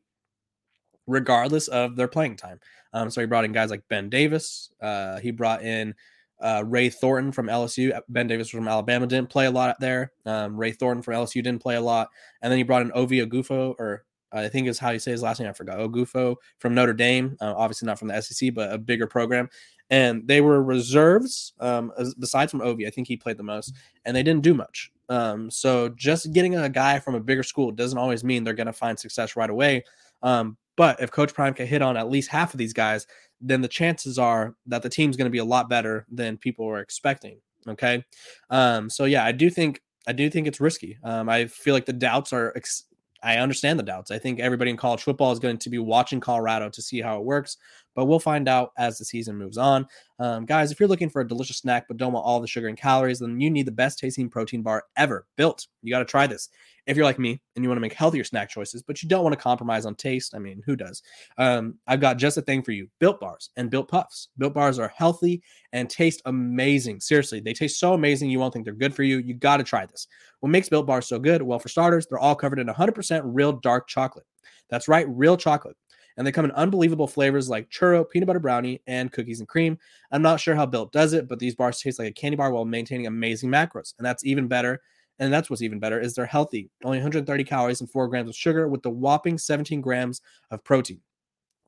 regardless 1.07 1.67
of 1.67 1.95
their 1.95 2.07
playing 2.07 2.35
time. 2.35 2.59
Um, 2.93 3.09
so 3.09 3.21
he 3.21 3.27
brought 3.27 3.45
in 3.45 3.51
guys 3.51 3.69
like 3.69 3.87
Ben 3.89 4.09
Davis. 4.09 4.71
Uh, 4.81 5.19
he 5.19 5.31
brought 5.31 5.63
in 5.63 5.93
uh, 6.41 6.63
Ray 6.65 6.89
Thornton 6.89 7.31
from 7.31 7.47
LSU. 7.47 7.99
Ben 8.09 8.27
Davis 8.27 8.49
from 8.49 8.67
Alabama 8.67 9.05
didn't 9.05 9.29
play 9.29 9.45
a 9.45 9.51
lot 9.51 9.79
there. 9.79 10.13
Um, 10.25 10.55
Ray 10.55 10.71
Thornton 10.71 11.03
from 11.03 11.15
LSU 11.15 11.43
didn't 11.43 11.59
play 11.59 11.75
a 11.75 11.81
lot, 11.81 12.09
and 12.41 12.51
then 12.51 12.57
he 12.57 12.63
brought 12.63 12.81
in 12.81 12.91
Ovie 12.93 13.25
Oghoufo 13.25 13.75
or 13.77 14.05
I 14.31 14.47
think 14.47 14.67
is 14.67 14.79
how 14.79 14.91
you 14.91 14.99
say 14.99 15.11
his 15.11 15.23
last 15.23 15.39
name. 15.39 15.49
I 15.49 15.53
forgot. 15.53 15.79
Ogufo 15.79 16.35
from 16.59 16.75
Notre 16.75 16.93
Dame, 16.93 17.35
uh, 17.41 17.53
obviously 17.57 17.87
not 17.87 17.99
from 17.99 18.09
the 18.09 18.21
SEC, 18.21 18.53
but 18.53 18.71
a 18.71 18.77
bigger 18.77 19.07
program. 19.07 19.49
And 19.89 20.27
they 20.27 20.39
were 20.39 20.61
reserves, 20.61 21.53
um, 21.59 21.91
besides 22.19 22.51
from 22.51 22.59
Ovi. 22.59 22.85
I 22.85 22.91
think 22.91 23.07
he 23.07 23.17
played 23.17 23.37
the 23.37 23.43
most, 23.43 23.73
and 24.05 24.15
they 24.15 24.21
didn't 24.21 24.43
do 24.43 24.53
much. 24.53 24.91
Um, 25.09 25.49
so 25.49 25.89
just 25.89 26.31
getting 26.33 26.55
a 26.55 26.69
guy 26.69 26.99
from 26.99 27.15
a 27.15 27.19
bigger 27.19 27.43
school 27.43 27.71
doesn't 27.71 27.97
always 27.97 28.23
mean 28.23 28.43
they're 28.43 28.53
going 28.53 28.67
to 28.67 28.73
find 28.73 28.97
success 28.97 29.35
right 29.35 29.49
away. 29.49 29.83
Um, 30.21 30.57
but 30.77 31.01
if 31.01 31.11
Coach 31.11 31.33
Prime 31.33 31.53
can 31.53 31.67
hit 31.67 31.81
on 31.81 31.97
at 31.97 32.09
least 32.09 32.29
half 32.29 32.53
of 32.53 32.57
these 32.57 32.73
guys, 32.73 33.05
then 33.41 33.61
the 33.61 33.67
chances 33.67 34.17
are 34.17 34.55
that 34.67 34.81
the 34.81 34.89
team's 34.89 35.17
going 35.17 35.25
to 35.25 35.31
be 35.31 35.39
a 35.39 35.45
lot 35.45 35.69
better 35.69 36.05
than 36.11 36.37
people 36.37 36.65
were 36.65 36.79
expecting. 36.79 37.39
Okay. 37.67 38.03
Um, 38.49 38.89
so 38.89 39.05
yeah, 39.05 39.25
I 39.25 39.31
do 39.31 39.49
think 39.49 39.81
I 40.07 40.13
do 40.13 40.29
think 40.29 40.47
it's 40.47 40.61
risky. 40.61 40.97
Um, 41.03 41.29
I 41.29 41.47
feel 41.47 41.73
like 41.73 41.85
the 41.85 41.93
doubts 41.93 42.33
are. 42.33 42.53
Ex- 42.55 42.85
I 43.21 43.37
understand 43.37 43.77
the 43.77 43.83
doubts. 43.83 44.11
I 44.11 44.17
think 44.17 44.39
everybody 44.39 44.71
in 44.71 44.77
college 44.77 45.03
football 45.03 45.33
is 45.33 45.39
going 45.39 45.57
to 45.57 45.69
be 45.69 45.77
watching 45.77 46.21
Colorado 46.21 46.69
to 46.69 46.81
see 46.81 47.01
how 47.01 47.17
it 47.17 47.25
works, 47.25 47.57
but 47.99 48.05
we'll 48.05 48.17
find 48.17 48.47
out 48.47 48.71
as 48.77 48.97
the 48.97 49.03
season 49.03 49.35
moves 49.35 49.57
on. 49.57 49.85
Um, 50.19 50.45
guys, 50.45 50.71
if 50.71 50.79
you're 50.79 50.87
looking 50.87 51.09
for 51.09 51.19
a 51.21 51.27
delicious 51.27 51.57
snack 51.57 51.83
but 51.85 51.97
don't 51.97 52.13
want 52.13 52.25
all 52.25 52.39
the 52.39 52.47
sugar 52.47 52.69
and 52.69 52.77
calories, 52.77 53.19
then 53.19 53.41
you 53.41 53.49
need 53.49 53.65
the 53.65 53.73
best 53.73 53.99
tasting 53.99 54.29
protein 54.29 54.61
bar 54.61 54.85
ever 54.95 55.27
built. 55.35 55.67
You 55.81 55.91
got 55.91 55.99
to 55.99 56.05
try 56.05 56.25
this 56.25 56.47
if 56.87 56.95
you're 56.95 57.05
like 57.05 57.19
me 57.19 57.41
and 57.57 57.65
you 57.65 57.67
want 57.67 57.75
to 57.75 57.81
make 57.81 57.91
healthier 57.91 58.23
snack 58.23 58.49
choices, 58.49 58.81
but 58.81 59.03
you 59.03 59.09
don't 59.09 59.23
want 59.23 59.33
to 59.33 59.41
compromise 59.41 59.85
on 59.85 59.95
taste, 59.95 60.33
I 60.33 60.39
mean, 60.39 60.63
who 60.65 60.77
does? 60.77 61.03
Um, 61.37 61.75
I've 61.87 61.99
got 61.99 62.17
just 62.17 62.37
a 62.37 62.41
thing 62.41 62.63
for 62.63 62.71
you 62.71 62.87
Built 62.99 63.19
Bars 63.19 63.49
and 63.57 63.69
Built 63.69 63.89
Puffs. 63.89 64.29
Built 64.37 64.53
Bars 64.53 64.79
are 64.79 64.93
healthy 64.95 65.43
and 65.73 65.89
taste 65.89 66.21
amazing. 66.23 67.01
Seriously, 67.01 67.41
they 67.41 67.51
taste 67.51 67.81
so 67.81 67.95
amazing, 67.95 68.29
you 68.29 68.39
won't 68.39 68.53
think 68.53 68.63
they're 68.63 68.73
good 68.73 68.95
for 68.95 69.03
you. 69.03 69.17
You 69.17 69.33
got 69.33 69.57
to 69.57 69.63
try 69.65 69.85
this. 69.85 70.07
What 70.39 70.51
makes 70.51 70.69
Built 70.69 70.87
Bars 70.87 71.05
so 71.05 71.19
good? 71.19 71.41
Well, 71.41 71.59
for 71.59 71.67
starters, 71.67 72.07
they're 72.07 72.17
all 72.17 72.33
covered 72.33 72.59
in 72.59 72.67
100% 72.67 73.21
real 73.25 73.51
dark 73.51 73.89
chocolate. 73.89 74.25
That's 74.69 74.87
right, 74.87 75.05
real 75.09 75.35
chocolate. 75.35 75.75
And 76.17 76.27
they 76.27 76.31
come 76.31 76.45
in 76.45 76.51
unbelievable 76.51 77.07
flavors 77.07 77.49
like 77.49 77.69
churro, 77.69 78.09
peanut 78.09 78.27
butter 78.27 78.39
brownie, 78.39 78.81
and 78.87 79.11
cookies 79.11 79.39
and 79.39 79.47
cream. 79.47 79.77
I'm 80.11 80.21
not 80.21 80.39
sure 80.39 80.55
how 80.55 80.65
Built 80.65 80.91
does 80.91 81.13
it, 81.13 81.27
but 81.27 81.39
these 81.39 81.55
bars 81.55 81.79
taste 81.79 81.99
like 81.99 82.09
a 82.09 82.13
candy 82.13 82.35
bar 82.35 82.51
while 82.51 82.65
maintaining 82.65 83.07
amazing 83.07 83.49
macros. 83.49 83.93
And 83.97 84.05
that's 84.05 84.25
even 84.25 84.47
better 84.47 84.81
and 85.19 85.31
that's 85.31 85.49
what's 85.49 85.61
even 85.61 85.79
better 85.79 85.99
is 85.99 86.15
they're 86.15 86.25
healthy 86.25 86.69
only 86.83 86.97
130 86.97 87.43
calories 87.43 87.81
and 87.81 87.89
4 87.89 88.07
grams 88.07 88.29
of 88.29 88.35
sugar 88.35 88.67
with 88.67 88.81
the 88.81 88.89
whopping 88.89 89.37
17 89.37 89.81
grams 89.81 90.21
of 90.49 90.63
protein 90.63 91.01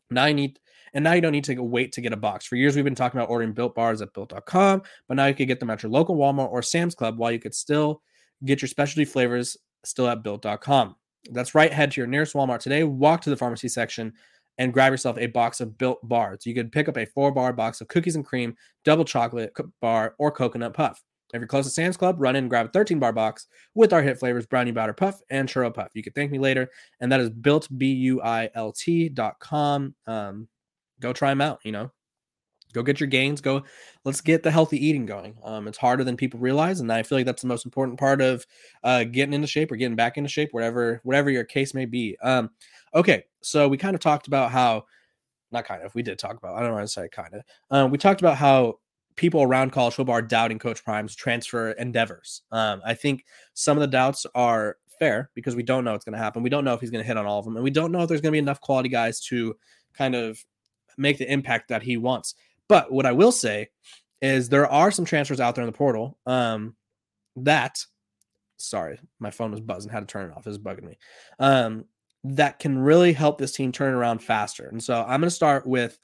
now 0.10 0.26
you 0.26 0.34
need 0.34 0.60
and 0.94 1.04
now 1.04 1.14
you 1.14 1.22
don't 1.22 1.32
need 1.32 1.44
to 1.44 1.62
wait 1.62 1.92
to 1.94 2.02
get 2.02 2.14
a 2.14 2.18
box 2.18 2.46
for 2.46 2.56
years 2.56 2.76
we've 2.76 2.86
been 2.86 2.96
talking 2.96 3.20
about 3.20 3.30
ordering 3.30 3.54
built 3.54 3.76
bars 3.76 4.02
at 4.02 4.14
built.com 4.14 4.82
but 5.08 5.16
now 5.16 5.26
you 5.26 5.36
can 5.36 5.48
get 5.48 5.60
them 5.60 5.70
at 5.70 5.84
your 5.84 5.92
local 5.92 6.16
walmart 6.16 6.50
or 6.50 6.64
sam's 6.64 6.96
club 6.96 7.18
while 7.18 7.32
you 7.32 7.40
could 7.40 7.56
still 7.56 8.02
get 8.46 8.62
your 8.62 8.70
specialty 8.70 9.06
flavors 9.06 9.58
still 9.84 10.08
at 10.08 10.24
built.com 10.24 10.96
that's 11.32 11.56
right 11.56 11.72
head 11.72 11.92
to 11.92 12.02
your 12.02 12.08
nearest 12.08 12.34
walmart 12.34 12.60
today 12.60 12.84
walk 12.84 13.22
to 13.22 13.30
the 13.30 13.38
pharmacy 13.38 13.68
section 13.68 14.12
and 14.58 14.74
grab 14.74 14.92
yourself 14.92 15.18
a 15.18 15.28
box 15.28 15.62
of 15.62 15.78
built 15.78 16.00
bars 16.08 16.46
you 16.46 16.54
could 16.54 16.72
pick 16.72 16.90
up 16.90 16.98
a 16.98 17.06
four 17.06 17.32
bar 17.32 17.54
box 17.54 17.80
of 17.82 17.88
cookies 17.88 18.16
and 18.16 18.26
cream 18.26 18.56
double 18.84 19.06
chocolate 19.06 19.54
bar 19.82 20.16
or 20.18 20.32
coconut 20.32 20.74
puff 20.74 21.04
if 21.34 21.40
you're 21.40 21.48
close 21.48 21.66
to 21.66 21.72
Sam's 21.72 21.98
Club, 21.98 22.18
run 22.20 22.36
in 22.36 22.46
and 22.46 22.50
grab 22.50 22.66
a 22.66 22.70
13 22.70 23.00
bar 23.00 23.14
box 23.14 23.48
with 23.74 23.94
our 23.94 24.02
hit 24.02 24.20
flavors 24.20 24.46
brownie 24.46 24.72
batter 24.72 24.94
puff 24.94 25.22
and 25.30 25.48
churro 25.48 25.74
puff. 25.74 25.92
You 25.94 26.04
can 26.04 26.14
thank 26.14 26.32
me 26.32 26.40
later. 26.40 26.70
And 27.00 27.12
that 27.12 27.22
is 27.22 27.30
built, 27.30 27.68
B 27.78 27.94
U 27.94 28.22
I 28.22 28.50
L 28.54 28.72
T 28.72 29.10
dot 29.10 29.40
com. 29.40 29.96
Um, 30.08 30.48
go 31.00 31.14
try 31.14 31.30
them 31.30 31.42
out, 31.42 31.60
you 31.64 31.72
know. 31.72 31.92
Go 32.72 32.84
get 32.84 33.00
your 33.00 33.08
gains. 33.08 33.42
Go, 33.42 33.64
let's 34.04 34.22
get 34.22 34.44
the 34.44 34.52
healthy 34.52 34.84
eating 34.86 35.06
going. 35.06 35.36
Um, 35.44 35.68
it's 35.68 35.78
harder 35.78 36.04
than 36.04 36.18
people 36.18 36.40
realize, 36.40 36.80
and 36.80 36.92
I 36.92 37.04
feel 37.04 37.18
like 37.18 37.26
that's 37.26 37.42
the 37.42 37.48
most 37.48 37.66
important 37.66 38.00
part 38.00 38.22
of 38.22 38.46
uh, 38.84 39.04
getting 39.04 39.34
into 39.34 39.48
shape 39.48 39.72
or 39.72 39.76
getting 39.76 39.96
back 39.96 40.18
into 40.18 40.30
shape, 40.30 40.50
whatever 40.52 41.02
whatever 41.04 41.30
your 41.30 41.44
case 41.44 41.74
may 41.74 41.86
be. 41.86 42.18
Um, 42.22 42.50
okay, 42.94 43.24
so 43.42 43.68
we 43.68 43.78
kind 43.78 43.96
of 43.96 44.02
talked 44.02 44.28
about 44.28 44.52
how, 44.52 44.86
not 45.52 45.66
kind 45.66 45.84
of, 45.84 45.94
we 45.96 46.04
did 46.04 46.20
talk 46.20 46.38
about. 46.38 46.56
I 46.56 46.62
don't 46.62 46.74
want 46.74 46.84
to 46.84 46.88
say 46.88 47.08
kind 47.10 47.34
of. 47.34 47.42
Um, 47.70 47.92
we 47.92 47.98
talked 47.98 48.22
about 48.22 48.38
how 48.38 48.80
people 49.16 49.44
around 49.44 49.72
college 49.72 49.94
football 49.96 50.16
are 50.16 50.22
doubting 50.22 50.60
Coach 50.60 50.84
Prime's 50.84 51.16
transfer 51.16 51.72
endeavors. 51.72 52.44
Um, 52.52 52.82
I 52.86 52.94
think 52.94 53.26
some 53.54 53.78
of 53.78 53.82
the 53.82 53.88
doubts 53.88 54.26
are 54.36 54.78
fair 55.00 55.30
because 55.36 55.56
we 55.56 55.64
don't 55.64 55.84
know 55.84 55.92
what's 55.92 56.06
going 56.06 56.14
to 56.14 56.24
happen. 56.24 56.44
We 56.44 56.50
don't 56.50 56.64
know 56.64 56.74
if 56.74 56.80
he's 56.80 56.92
going 56.92 57.04
to 57.04 57.08
hit 57.08 57.18
on 57.18 57.26
all 57.26 57.40
of 57.40 57.46
them, 57.46 57.56
and 57.56 57.64
we 57.64 57.72
don't 57.72 57.92
know 57.92 58.02
if 58.02 58.08
there's 58.08 58.22
going 58.22 58.32
to 58.32 58.36
be 58.36 58.40
enough 58.40 58.62
quality 58.62 58.90
guys 58.90 59.20
to 59.26 59.56
kind 59.94 60.16
of 60.16 60.44
make 60.98 61.18
the 61.18 61.32
impact 61.32 61.70
that 61.70 61.82
he 61.82 61.98
wants. 61.98 62.36
But 62.72 62.90
what 62.90 63.06
I 63.06 63.12
will 63.12 63.34
say 63.34 63.68
is 64.22 64.48
there 64.48 64.66
are 64.66 64.92
some 64.92 65.04
transfers 65.04 65.42
out 65.42 65.56
there 65.56 65.64
in 65.64 65.70
the 65.70 65.78
portal 65.78 66.18
um, 66.26 66.78
that, 67.36 67.86
sorry, 68.56 68.98
my 69.20 69.30
phone 69.30 69.52
was 69.52 69.60
buzzing, 69.60 69.92
had 69.92 70.00
to 70.00 70.06
turn 70.06 70.30
it 70.30 70.38
off. 70.38 70.48
It 70.48 70.52
was 70.52 70.58
bugging 70.58 70.86
me. 70.86 70.98
Um, 71.38 71.84
that 72.24 72.60
can 72.60 72.80
really 72.80 73.12
help 73.12 73.40
this 73.40 73.52
team 73.52 73.74
turn 73.74 73.94
around 73.94 74.24
faster. 74.24 74.70
And 74.70 74.82
so 74.82 75.02
I'm 75.02 75.20
going 75.20 75.24
to 75.24 75.32
start 75.32 75.68
with 75.68 76.00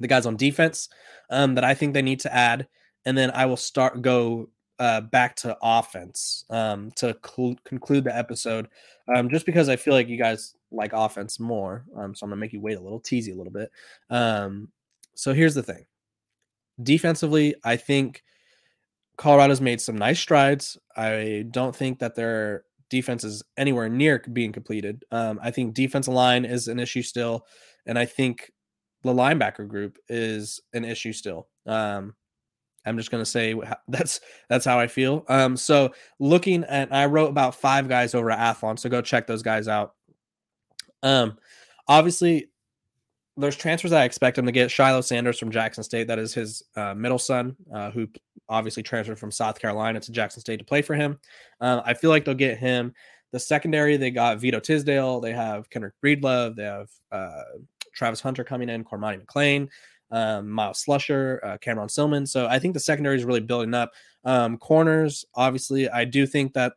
the 0.00 0.08
guys 0.08 0.24
on 0.24 0.36
defense 0.36 0.88
um, 1.28 1.56
that 1.56 1.64
I 1.64 1.74
think 1.74 1.92
they 1.92 2.00
need 2.00 2.20
to 2.20 2.34
add, 2.34 2.68
and 3.04 3.18
then 3.18 3.30
I 3.30 3.44
will 3.44 3.58
start 3.58 4.00
go 4.00 4.48
uh, 4.78 5.02
back 5.02 5.36
to 5.36 5.58
offense 5.60 6.46
um, 6.48 6.90
to 6.92 7.14
cl- 7.22 7.58
conclude 7.66 8.04
the 8.04 8.16
episode. 8.16 8.68
Um, 9.14 9.28
just 9.28 9.44
because 9.44 9.68
I 9.68 9.76
feel 9.76 9.92
like 9.92 10.08
you 10.08 10.16
guys 10.16 10.54
like 10.70 10.94
offense 10.94 11.38
more, 11.38 11.84
um, 11.98 12.14
so 12.14 12.24
I'm 12.24 12.30
gonna 12.30 12.40
make 12.40 12.54
you 12.54 12.62
wait 12.62 12.78
a 12.78 12.80
little, 12.80 12.98
tease 12.98 13.28
you 13.28 13.34
a 13.34 13.36
little 13.36 13.52
bit. 13.52 13.70
So 15.14 15.32
here's 15.32 15.54
the 15.54 15.62
thing: 15.62 15.86
defensively, 16.82 17.54
I 17.64 17.76
think 17.76 18.22
Colorado's 19.16 19.60
made 19.60 19.80
some 19.80 19.96
nice 19.96 20.20
strides. 20.20 20.78
I 20.96 21.44
don't 21.50 21.74
think 21.74 21.98
that 22.00 22.14
their 22.14 22.64
defense 22.90 23.24
is 23.24 23.42
anywhere 23.56 23.88
near 23.88 24.22
being 24.32 24.52
completed. 24.52 25.04
Um, 25.10 25.40
I 25.42 25.50
think 25.50 25.74
defensive 25.74 26.14
line 26.14 26.44
is 26.44 26.68
an 26.68 26.78
issue 26.78 27.02
still, 27.02 27.46
and 27.86 27.98
I 27.98 28.04
think 28.04 28.50
the 29.02 29.12
linebacker 29.12 29.66
group 29.66 29.98
is 30.08 30.60
an 30.72 30.84
issue 30.84 31.12
still. 31.12 31.48
Um, 31.66 32.14
I'm 32.84 32.96
just 32.96 33.10
gonna 33.10 33.24
say 33.24 33.54
that's 33.88 34.20
that's 34.48 34.64
how 34.64 34.78
I 34.78 34.86
feel. 34.86 35.24
Um, 35.28 35.56
so 35.56 35.92
looking 36.18 36.64
at, 36.64 36.92
I 36.92 37.06
wrote 37.06 37.30
about 37.30 37.54
five 37.54 37.88
guys 37.88 38.14
over 38.14 38.30
at 38.30 38.56
Athlon, 38.56 38.78
so 38.78 38.88
go 38.88 39.00
check 39.00 39.26
those 39.26 39.42
guys 39.42 39.68
out. 39.68 39.94
Um, 41.02 41.38
obviously, 41.88 42.50
there's 43.36 43.56
transfers 43.56 43.92
I 43.92 44.04
expect 44.04 44.38
him 44.38 44.46
to 44.46 44.52
get. 44.52 44.70
Shiloh 44.70 45.00
Sanders 45.00 45.38
from 45.38 45.50
Jackson 45.50 45.82
State, 45.82 46.06
that 46.08 46.18
is 46.18 46.34
his 46.34 46.62
uh, 46.76 46.94
middle 46.94 47.18
son, 47.18 47.56
uh, 47.72 47.90
who 47.90 48.08
obviously 48.48 48.82
transferred 48.82 49.18
from 49.18 49.30
South 49.30 49.58
Carolina 49.58 50.00
to 50.00 50.12
Jackson 50.12 50.40
State 50.40 50.58
to 50.58 50.64
play 50.64 50.82
for 50.82 50.94
him. 50.94 51.18
Uh, 51.60 51.80
I 51.84 51.94
feel 51.94 52.10
like 52.10 52.24
they'll 52.24 52.34
get 52.34 52.58
him. 52.58 52.92
The 53.32 53.40
secondary, 53.40 53.96
they 53.96 54.10
got 54.10 54.38
Vito 54.38 54.60
Tisdale, 54.60 55.20
they 55.20 55.32
have 55.32 55.70
Kyndrich 55.70 55.92
Breedlove, 56.04 56.54
they 56.54 56.64
have 56.64 56.90
uh, 57.10 57.42
Travis 57.94 58.20
Hunter 58.20 58.44
coming 58.44 58.68
in, 58.68 58.84
Cormani 58.84 59.24
McClain, 59.24 59.68
um, 60.10 60.50
Myles 60.50 60.84
Slusher, 60.84 61.38
uh, 61.42 61.56
Cameron 61.58 61.88
Silman. 61.88 62.28
So 62.28 62.46
I 62.46 62.58
think 62.58 62.74
the 62.74 62.80
secondary 62.80 63.16
is 63.16 63.24
really 63.24 63.40
building 63.40 63.72
up. 63.72 63.92
Um, 64.24 64.58
corners, 64.58 65.24
obviously, 65.34 65.88
I 65.88 66.04
do 66.04 66.26
think 66.26 66.52
that 66.52 66.74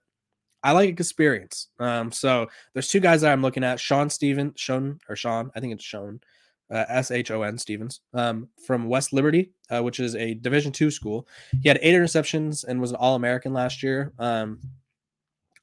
I 0.63 0.71
like 0.71 0.89
experience. 0.89 1.67
Um, 1.79 2.11
so 2.11 2.47
there's 2.73 2.87
two 2.87 3.01
guys 3.01 3.21
that 3.21 3.31
I'm 3.33 3.41
looking 3.41 3.63
at: 3.63 3.79
Sean 3.79 4.09
Stevens, 4.09 4.53
Sean 4.55 4.99
or 5.09 5.15
Sean, 5.15 5.51
I 5.55 5.59
think 5.59 5.73
it's 5.73 5.83
Sean, 5.83 6.21
uh, 6.71 6.85
S 6.87 7.11
H 7.11 7.31
O 7.31 7.41
N 7.41 7.57
Stevens, 7.57 8.01
um, 8.13 8.49
from 8.65 8.87
West 8.87 9.13
Liberty, 9.13 9.51
uh, 9.69 9.83
which 9.83 9.99
is 9.99 10.15
a 10.15 10.33
Division 10.35 10.71
two 10.71 10.91
school. 10.91 11.27
He 11.61 11.69
had 11.69 11.79
eight 11.81 11.95
interceptions 11.95 12.65
and 12.65 12.81
was 12.81 12.91
an 12.91 12.97
All 12.97 13.15
American 13.15 13.53
last 13.53 13.83
year. 13.83 14.13
Um, 14.19 14.59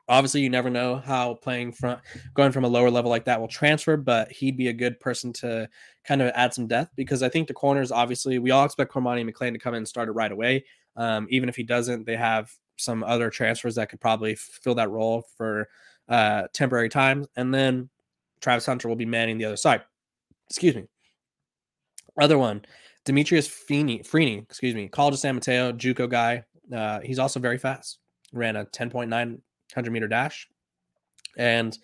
obviously 0.09 0.41
you 0.41 0.51
never 0.51 0.71
know 0.71 0.97
how 0.97 1.35
playing 1.35 1.73
from 1.73 1.99
going 2.35 2.53
from 2.53 2.65
a 2.65 2.69
lower 2.69 2.91
level 2.91 3.11
like 3.11 3.25
that 3.25 3.41
will 3.41 3.49
transfer 3.49 3.97
but 3.97 4.31
he'd 4.31 4.57
be 4.57 4.69
a 4.69 4.73
good 4.73 4.99
person 5.01 5.33
to 5.33 5.69
kind 6.05 6.21
of 6.21 6.31
add 6.35 6.53
some 6.53 6.67
depth 6.67 6.91
because 6.97 7.23
i 7.23 7.29
think 7.29 7.47
the 7.47 7.55
corners 7.55 7.93
obviously 7.93 8.39
we 8.39 8.51
all 8.51 8.65
expect 8.65 8.93
cormani 8.93 9.29
mcclain 9.29 9.53
to 9.53 9.59
come 9.59 9.75
in 9.75 9.79
and 9.79 9.89
start 9.89 10.09
it 10.09 10.13
right 10.13 10.33
away 10.33 10.65
um, 10.97 11.27
even 11.31 11.49
if 11.49 11.57
he 11.57 11.63
doesn't 11.63 12.05
they 12.05 12.17
have 12.17 12.53
some 12.77 13.03
other 13.05 13.31
transfers 13.31 13.75
that 13.77 13.89
could 13.89 14.01
probably 14.01 14.35
fill 14.35 14.75
that 14.75 14.91
role 14.91 15.25
for 15.37 15.69
uh, 16.09 16.43
temporary 16.53 16.89
times 16.89 17.27
and 17.37 17.55
then 17.55 17.89
travis 18.41 18.67
hunter 18.67 18.89
will 18.89 18.97
be 18.97 19.07
manning 19.07 19.39
the 19.39 19.45
other 19.45 19.57
side 19.57 19.83
excuse 20.53 20.75
me 20.75 20.85
other 22.21 22.39
one 22.39 22.63
demetrius 23.05 23.49
Feeney, 23.49 24.01
freeney 24.01 24.43
excuse 24.43 24.75
me 24.75 24.89
college 24.89 25.15
of 25.15 25.21
san 25.21 25.35
mateo 25.35 25.73
juco 25.73 26.09
guy 26.09 26.45
uh, 26.75 27.01
he's 27.01 27.19
also 27.19 27.41
very 27.41 27.59
fast 27.59 27.99
ran 28.33 28.57
a 28.57 28.65
10.9 28.67 29.39
100 29.75 29.91
meter 29.91 30.09
dash. 30.09 30.49
And 31.37 31.77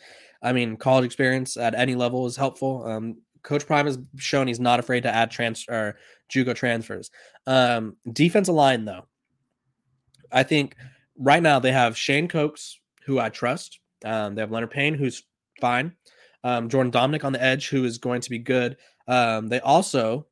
I 0.42 0.52
mean, 0.52 0.76
college 0.76 1.04
experience 1.04 1.56
at 1.56 1.74
any 1.74 1.94
level 1.94 2.26
is 2.26 2.36
helpful. 2.36 2.84
Um, 2.86 3.18
Coach 3.42 3.66
Prime 3.66 3.86
has 3.86 3.98
shown 4.16 4.46
he's 4.46 4.60
not 4.60 4.80
afraid 4.80 5.04
to 5.04 5.14
add 5.14 5.30
transfer 5.30 5.96
JUCO 6.32 6.54
transfers. 6.54 7.10
Um, 7.46 7.96
defensive 8.12 8.54
line, 8.54 8.84
though, 8.84 9.06
I 10.30 10.42
think 10.42 10.76
right 11.16 11.42
now 11.42 11.58
they 11.58 11.72
have 11.72 11.96
Shane 11.96 12.28
Cokes, 12.28 12.78
who 13.06 13.18
I 13.18 13.30
trust. 13.30 13.80
Um, 14.04 14.34
they 14.34 14.42
have 14.42 14.50
Leonard 14.50 14.70
Payne, 14.70 14.94
who's 14.94 15.22
fine. 15.60 15.94
Um, 16.44 16.68
Jordan 16.68 16.92
Domineck 16.92 17.24
on 17.24 17.32
the 17.32 17.42
edge, 17.42 17.68
who 17.68 17.84
is 17.84 17.98
going 17.98 18.20
to 18.20 18.30
be 18.30 18.38
good. 18.38 18.76
Um, 19.06 19.48
they 19.48 19.60
also 19.60 20.26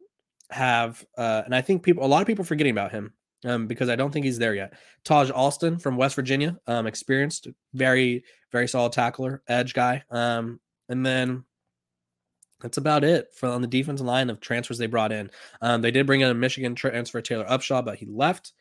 have, 0.50 1.04
uh, 1.18 1.42
and 1.44 1.54
I 1.54 1.60
think 1.60 1.82
people, 1.82 2.04
a 2.04 2.06
lot 2.06 2.20
of 2.20 2.26
people 2.26 2.44
forgetting 2.44 2.72
about 2.72 2.92
him 2.92 3.12
um, 3.44 3.66
because 3.66 3.88
I 3.88 3.96
don't 3.96 4.12
think 4.12 4.24
he's 4.24 4.38
there 4.38 4.54
yet. 4.54 4.74
Taijh 5.04 5.30
Alston 5.34 5.78
from 5.78 5.96
West 5.96 6.14
Virginia, 6.14 6.58
um, 6.66 6.86
experienced, 6.86 7.48
very, 7.74 8.24
very 8.52 8.68
solid 8.68 8.92
tackler, 8.92 9.42
edge 9.48 9.74
guy. 9.74 10.04
Um, 10.10 10.60
And 10.88 11.04
then 11.04 11.44
that's 12.60 12.78
about 12.78 13.04
it 13.04 13.34
for 13.34 13.48
on 13.48 13.60
the 13.60 13.66
defensive 13.66 14.06
line 14.06 14.30
of 14.30 14.40
transfers 14.40 14.78
they 14.78 14.86
brought 14.86 15.12
in. 15.12 15.30
Um, 15.60 15.82
they 15.82 15.90
did 15.90 16.06
bring 16.06 16.20
in 16.20 16.30
a 16.30 16.34
Michigan 16.34 16.74
transfer 16.74 17.20
Taylor 17.20 17.44
Upshaw, 17.44 17.84
but 17.84 17.98
he 17.98 18.06
left. 18.06 18.52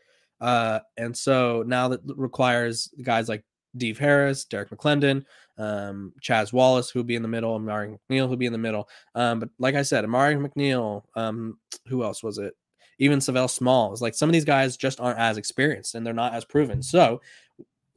Uh, 0.41 0.79
and 0.97 1.15
so 1.15 1.63
now 1.65 1.87
that 1.89 2.01
requires 2.17 2.89
guys 3.01 3.29
like 3.29 3.43
Dev 3.77 3.97
Harris, 3.97 4.45
Derrick 4.45 4.69
McLendon, 4.69 5.25
um, 5.57 6.13
Chaz 6.21 6.51
Wallace, 6.53 6.89
who'll 6.89 7.03
be 7.03 7.15
in 7.15 7.21
the 7.21 7.27
middle, 7.27 7.55
and 7.55 7.63
Amari 7.63 7.97
McNeil, 8.09 8.27
who'll 8.27 8.37
be 8.37 8.45
in 8.45 8.51
the 8.51 8.57
middle. 8.57 8.89
Um, 9.13 9.39
but 9.39 9.49
like 9.59 9.75
I 9.75 9.81
said, 9.81 10.03
Amari 10.03 10.35
McNeil, 10.35 11.03
um, 11.15 11.57
who 11.87 12.03
else 12.03 12.23
was 12.23 12.37
it? 12.37 12.53
Even 12.97 13.19
Savell 13.19 13.49
Small 13.49 13.93
is 13.93 14.01
Like 14.01 14.15
some 14.15 14.29
of 14.29 14.33
these 14.33 14.45
guys 14.45 14.77
just 14.77 15.01
aren't 15.01 15.19
as 15.19 15.37
experienced 15.37 15.95
and 15.95 16.05
they're 16.05 16.13
not 16.13 16.33
as 16.33 16.45
proven. 16.45 16.81
So 16.81 17.19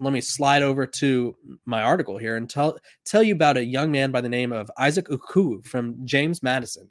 let 0.01 0.13
me 0.13 0.21
slide 0.21 0.63
over 0.63 0.87
to 0.87 1.37
my 1.67 1.83
article 1.83 2.19
here 2.19 2.37
and 2.37 2.49
tell 2.49 2.79
tell 3.05 3.23
you 3.23 3.35
about 3.35 3.57
a 3.57 3.65
young 3.65 3.91
man 3.91 4.11
by 4.11 4.21
the 4.21 4.29
name 4.29 4.53
of 4.53 4.71
Isaac 4.77 5.09
Ukwu 5.09 5.65
from 5.67 6.05
James 6.05 6.43
Madison. 6.43 6.91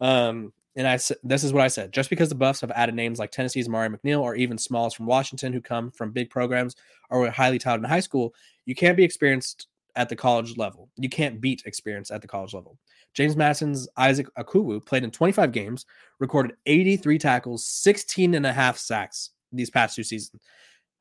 Um, 0.00 0.52
and 0.78 0.86
I 0.86 0.96
this 1.24 1.42
is 1.42 1.52
what 1.52 1.64
I 1.64 1.68
said. 1.68 1.92
Just 1.92 2.08
because 2.08 2.28
the 2.28 2.36
Buffs 2.36 2.60
have 2.60 2.70
added 2.70 2.94
names 2.94 3.18
like 3.18 3.32
Tennessee's 3.32 3.68
Mari 3.68 3.88
McNeil 3.88 4.22
or 4.22 4.36
even 4.36 4.56
Smalls 4.56 4.94
from 4.94 5.06
Washington 5.06 5.52
who 5.52 5.60
come 5.60 5.90
from 5.90 6.12
big 6.12 6.30
programs 6.30 6.76
or 7.10 7.18
were 7.18 7.30
highly 7.30 7.58
touted 7.58 7.84
in 7.84 7.90
high 7.90 8.00
school, 8.00 8.32
you 8.64 8.76
can't 8.76 8.96
be 8.96 9.02
experienced 9.02 9.66
at 9.96 10.08
the 10.08 10.14
college 10.14 10.56
level. 10.56 10.88
You 10.96 11.08
can't 11.08 11.40
beat 11.40 11.64
experience 11.66 12.12
at 12.12 12.22
the 12.22 12.28
college 12.28 12.54
level. 12.54 12.78
James 13.12 13.34
Madison's 13.34 13.88
Isaac 13.96 14.28
Ukwu 14.38 14.86
played 14.86 15.02
in 15.02 15.10
25 15.10 15.50
games, 15.50 15.84
recorded 16.20 16.56
83 16.66 17.18
tackles, 17.18 17.64
16 17.64 18.34
and 18.34 18.46
a 18.46 18.52
half 18.52 18.78
sacks 18.78 19.30
these 19.50 19.70
past 19.70 19.96
two 19.96 20.04
seasons. 20.04 20.40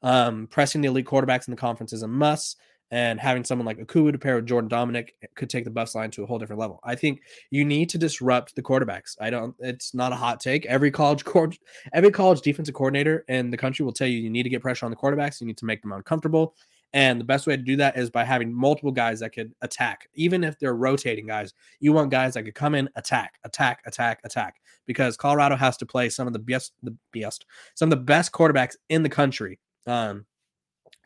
Um, 0.02 0.48
pressing 0.48 0.82
the 0.82 0.88
elite 0.88 1.06
quarterbacks 1.06 1.48
in 1.48 1.52
the 1.52 1.58
conference 1.58 1.94
is 1.94 2.02
a 2.02 2.08
must 2.08 2.58
and 2.92 3.20
having 3.20 3.44
someone 3.44 3.66
like 3.66 3.80
Ukwu 3.80 4.12
to 4.12 4.18
pair 4.18 4.36
with 4.36 4.46
Jordan 4.46 4.70
Domineck 4.70 5.10
could 5.36 5.50
take 5.50 5.66
the 5.66 5.72
Buffs 5.72 5.96
line 5.96 6.12
to 6.12 6.24
a 6.24 6.26
whole 6.26 6.40
different 6.40 6.60
level. 6.60 6.80
I 6.84 6.96
think 6.96 7.22
you 7.52 7.66
need 7.66 7.90
to 7.90 7.98
disrupt 7.98 8.56
the 8.56 8.64
quarterbacks. 8.64 9.16
I 9.20 9.30
don't. 9.30 9.56
It's 9.60 9.94
not 9.94 10.14
a 10.14 10.16
hot 10.16 10.40
take. 10.40 10.66
Every 10.66 10.92
college 10.92 11.26
court, 11.26 11.58
every 11.94 12.12
college 12.12 12.42
defensive 12.42 12.76
coordinator 12.76 13.26
in 13.28 13.50
the 13.50 13.58
country 13.58 13.84
will 13.84 13.94
tell 13.94 14.08
you 14.08 14.20
you 14.20 14.30
need 14.30 14.44
to 14.44 14.50
get 14.50 14.62
pressure 14.62 14.86
on 14.86 14.92
the 14.92 14.98
quarterbacks. 14.98 15.42
You 15.42 15.48
need 15.48 15.58
to 15.58 15.66
make 15.66 15.82
them 15.82 15.92
uncomfortable. 15.92 16.56
And 16.94 17.20
the 17.20 17.26
best 17.26 17.46
way 17.48 17.58
to 17.58 17.62
do 17.62 17.76
that 17.76 17.98
is 17.98 18.10
by 18.10 18.24
having 18.24 18.54
multiple 18.54 18.92
guys 18.92 19.20
that 19.20 19.34
could 19.34 19.54
attack. 19.62 20.08
Even 20.14 20.44
if 20.44 20.58
they're 20.58 20.76
rotating 20.76 21.28
guys, 21.28 21.54
you 21.80 21.92
want 21.92 22.12
guys 22.12 22.34
that 22.34 22.44
could 22.44 22.56
come 22.56 22.76
in, 22.76 22.90
attack, 22.96 23.34
attack, 23.44 23.82
attack, 23.86 24.22
attack. 24.24 24.56
Because 24.86 25.18
Colorado 25.18 25.58
has 25.58 25.76
to 25.78 25.86
play 25.86 26.08
some 26.08 26.28
of 26.28 26.34
the 26.34 26.40
best, 26.40 26.72
the 26.82 26.96
best, 27.12 27.46
some 27.76 27.88
of 27.88 28.00
the 28.00 28.04
best 28.04 28.32
quarterbacks 28.32 28.78
in 28.88 29.04
the 29.04 29.10
country. 29.10 29.60
Um, 29.86 30.26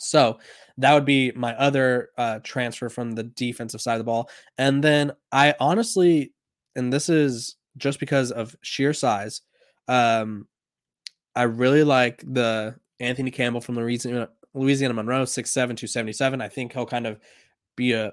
so 0.02 0.40
that 0.78 0.94
would 0.94 1.06
be 1.06 1.32
my 1.36 1.54
other 1.56 2.10
uh, 2.18 2.40
transfer 2.44 2.90
from 2.90 3.12
the 3.12 3.24
defensive 3.24 3.82
side 3.82 3.94
of 3.94 4.00
the 4.00 4.06
ball. 4.06 4.30
And 4.58 4.84
then 4.84 5.12
I 5.32 5.54
honestly, 5.60 6.34
and 6.76 6.92
this 6.92 7.10
is 7.10 7.56
just 7.78 8.00
because 8.00 8.32
of 8.32 8.56
sheer 8.62 8.94
size, 8.94 9.42
um, 9.88 10.48
I 11.36 11.44
really 11.44 11.84
like 11.84 12.24
the 12.26 12.76
Anthony 13.00 13.32
Campbell 13.32 13.62
from 13.62 13.76
Louisiana, 13.76 14.30
Louisiana 14.54 14.94
Monroe, 14.94 15.24
6'7, 15.24 15.54
277. 15.54 16.42
I 16.42 16.48
think 16.48 16.74
he'll 16.74 16.86
kind 16.86 17.08
of 17.08 17.20
be 17.76 17.94
a 17.94 18.12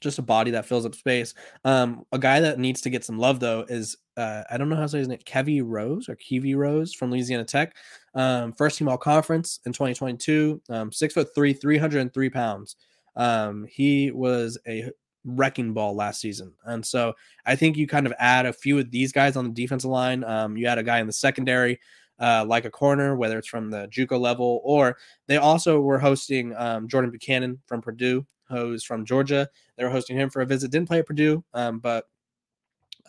just 0.00 0.18
a 0.18 0.22
body 0.22 0.50
that 0.52 0.66
fills 0.66 0.86
up 0.86 0.94
space. 0.94 1.34
Um, 1.64 2.04
a 2.12 2.18
guy 2.18 2.40
that 2.40 2.58
needs 2.58 2.80
to 2.82 2.90
get 2.90 3.04
some 3.04 3.18
love 3.18 3.40
though 3.40 3.64
is 3.68 3.96
uh, 4.16 4.42
I 4.50 4.56
don't 4.56 4.68
know 4.68 4.76
how 4.76 4.82
to 4.82 4.88
say 4.88 4.98
his 4.98 5.08
name, 5.08 5.18
Kevy 5.24 5.62
Rose 5.64 6.08
or 6.08 6.16
Kevy 6.16 6.56
Rose 6.56 6.92
from 6.92 7.10
Louisiana 7.10 7.44
Tech. 7.44 7.76
Um, 8.14 8.52
first 8.52 8.78
team 8.78 8.88
all 8.88 8.98
conference 8.98 9.60
in 9.66 9.72
2022, 9.72 10.60
um, 10.68 10.92
six 10.92 11.14
foot 11.14 11.34
three, 11.34 11.52
303 11.52 12.30
pounds. 12.30 12.76
Um, 13.16 13.66
he 13.68 14.10
was 14.10 14.58
a 14.66 14.90
wrecking 15.24 15.72
ball 15.72 15.94
last 15.94 16.20
season. 16.20 16.52
And 16.64 16.84
so 16.84 17.14
I 17.46 17.56
think 17.56 17.76
you 17.76 17.86
kind 17.86 18.06
of 18.06 18.14
add 18.18 18.46
a 18.46 18.52
few 18.52 18.78
of 18.78 18.90
these 18.90 19.12
guys 19.12 19.36
on 19.36 19.44
the 19.44 19.50
defensive 19.50 19.90
line. 19.90 20.24
Um, 20.24 20.56
you 20.56 20.66
add 20.66 20.78
a 20.78 20.82
guy 20.82 21.00
in 21.00 21.06
the 21.06 21.12
secondary, 21.12 21.80
uh, 22.18 22.44
like 22.46 22.64
a 22.64 22.70
corner, 22.70 23.16
whether 23.16 23.38
it's 23.38 23.48
from 23.48 23.70
the 23.70 23.88
JUCO 23.88 24.18
level, 24.18 24.60
or 24.64 24.96
they 25.26 25.36
also 25.36 25.80
were 25.80 25.98
hosting 25.98 26.54
um, 26.56 26.88
Jordan 26.88 27.10
Buchanan 27.10 27.60
from 27.66 27.82
Purdue, 27.82 28.26
who's 28.50 28.84
from 28.84 29.04
Georgia. 29.04 29.48
They 29.76 29.84
were 29.84 29.90
hosting 29.90 30.16
him 30.16 30.30
for 30.30 30.42
a 30.42 30.46
visit. 30.46 30.70
Didn't 30.70 30.88
play 30.88 30.98
at 30.98 31.06
Purdue, 31.06 31.44
um, 31.54 31.78
but 31.78 32.06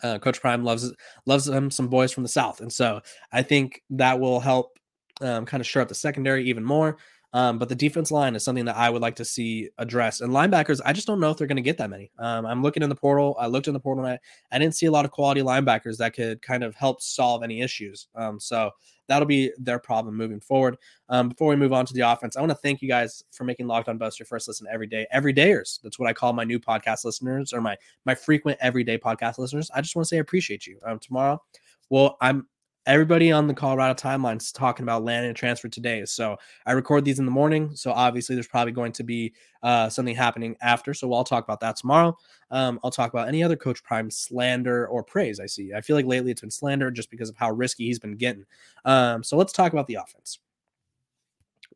uh, 0.02 0.18
Coach 0.18 0.40
Prime 0.40 0.64
loves 0.64 0.92
loves 1.26 1.48
him 1.48 1.70
some 1.70 1.88
boys 1.88 2.12
from 2.12 2.22
the 2.22 2.28
South, 2.28 2.60
and 2.60 2.72
so 2.72 3.00
I 3.32 3.42
think 3.42 3.82
that 3.90 4.18
will 4.18 4.40
help 4.40 4.78
um, 5.20 5.46
kind 5.46 5.60
of 5.60 5.66
shore 5.66 5.82
up 5.82 5.88
the 5.88 5.94
secondary 5.94 6.48
even 6.48 6.64
more. 6.64 6.96
Um, 7.32 7.58
but 7.58 7.68
the 7.68 7.74
defense 7.74 8.10
line 8.10 8.34
is 8.34 8.44
something 8.44 8.66
that 8.66 8.76
I 8.76 8.90
would 8.90 9.02
like 9.02 9.16
to 9.16 9.24
see 9.24 9.70
addressed. 9.78 10.20
And 10.20 10.32
linebackers, 10.32 10.80
I 10.84 10.92
just 10.92 11.06
don't 11.06 11.20
know 11.20 11.30
if 11.30 11.38
they're 11.38 11.46
going 11.46 11.56
to 11.56 11.62
get 11.62 11.78
that 11.78 11.90
many. 11.90 12.10
Um, 12.18 12.44
I'm 12.44 12.62
looking 12.62 12.82
in 12.82 12.88
the 12.88 12.94
portal. 12.94 13.36
I 13.38 13.46
looked 13.46 13.68
in 13.68 13.74
the 13.74 13.80
portal. 13.80 14.04
And 14.04 14.14
I, 14.14 14.54
I 14.54 14.58
didn't 14.58 14.74
see 14.74 14.86
a 14.86 14.90
lot 14.90 15.04
of 15.04 15.10
quality 15.10 15.40
linebackers 15.40 15.96
that 15.98 16.14
could 16.14 16.42
kind 16.42 16.62
of 16.62 16.74
help 16.74 17.00
solve 17.00 17.42
any 17.42 17.62
issues. 17.62 18.08
Um, 18.14 18.38
so 18.38 18.70
that'll 19.08 19.26
be 19.26 19.52
their 19.58 19.78
problem 19.78 20.16
moving 20.16 20.40
forward. 20.40 20.76
Um, 21.08 21.28
before 21.30 21.48
we 21.48 21.56
move 21.56 21.72
on 21.72 21.86
to 21.86 21.94
the 21.94 22.00
offense, 22.00 22.36
I 22.36 22.40
want 22.40 22.50
to 22.50 22.56
thank 22.56 22.82
you 22.82 22.88
guys 22.88 23.24
for 23.30 23.44
making 23.44 23.66
Locked 23.66 23.88
On 23.88 23.98
your 23.98 24.26
first 24.26 24.48
listen 24.48 24.66
every 24.70 24.86
day. 24.86 25.06
Everydayers. 25.14 25.80
That's 25.82 25.98
what 25.98 26.08
I 26.08 26.12
call 26.12 26.32
my 26.32 26.44
new 26.44 26.58
podcast 26.58 27.04
listeners 27.04 27.52
or 27.52 27.60
my 27.60 27.76
my 28.04 28.14
frequent 28.14 28.58
everyday 28.60 28.98
podcast 28.98 29.38
listeners. 29.38 29.70
I 29.74 29.80
just 29.80 29.96
want 29.96 30.04
to 30.04 30.08
say 30.08 30.16
I 30.18 30.20
appreciate 30.20 30.66
you. 30.66 30.78
Um, 30.84 30.98
tomorrow, 30.98 31.42
well, 31.90 32.16
I'm 32.20 32.46
everybody 32.86 33.30
on 33.30 33.46
the 33.46 33.54
Colorado 33.54 33.94
timeline 33.94 34.38
is 34.38 34.52
talking 34.52 34.82
about 34.82 35.04
landing 35.04 35.30
a 35.30 35.34
transfer 35.34 35.68
today. 35.68 36.04
So 36.04 36.36
I 36.66 36.72
record 36.72 37.04
these 37.04 37.18
in 37.18 37.24
the 37.24 37.30
morning. 37.30 37.74
So 37.76 37.92
obviously, 37.92 38.34
there's 38.34 38.48
probably 38.48 38.72
going 38.72 38.92
to 38.92 39.04
be 39.04 39.34
uh, 39.62 39.88
something 39.88 40.16
happening 40.16 40.56
after. 40.60 40.92
So 40.94 41.12
I'll 41.12 41.24
talk 41.24 41.44
about 41.44 41.60
that 41.60 41.76
tomorrow. 41.76 42.16
Um, 42.50 42.80
I'll 42.82 42.90
talk 42.90 43.12
about 43.12 43.28
any 43.28 43.42
other 43.42 43.56
Coach 43.56 43.82
Prime 43.82 44.10
slander 44.10 44.86
or 44.88 45.02
praise 45.02 45.40
I 45.40 45.46
see. 45.46 45.72
I 45.72 45.80
feel 45.80 45.96
like 45.96 46.06
lately 46.06 46.30
it's 46.30 46.40
been 46.40 46.50
slander 46.50 46.90
just 46.90 47.10
because 47.10 47.28
of 47.28 47.36
how 47.36 47.50
risky 47.52 47.86
he's 47.86 47.98
been 47.98 48.16
getting. 48.16 48.44
Um, 48.84 49.22
so 49.22 49.36
let's 49.36 49.52
talk 49.52 49.72
about 49.72 49.86
the 49.86 49.94
offense. 49.94 50.38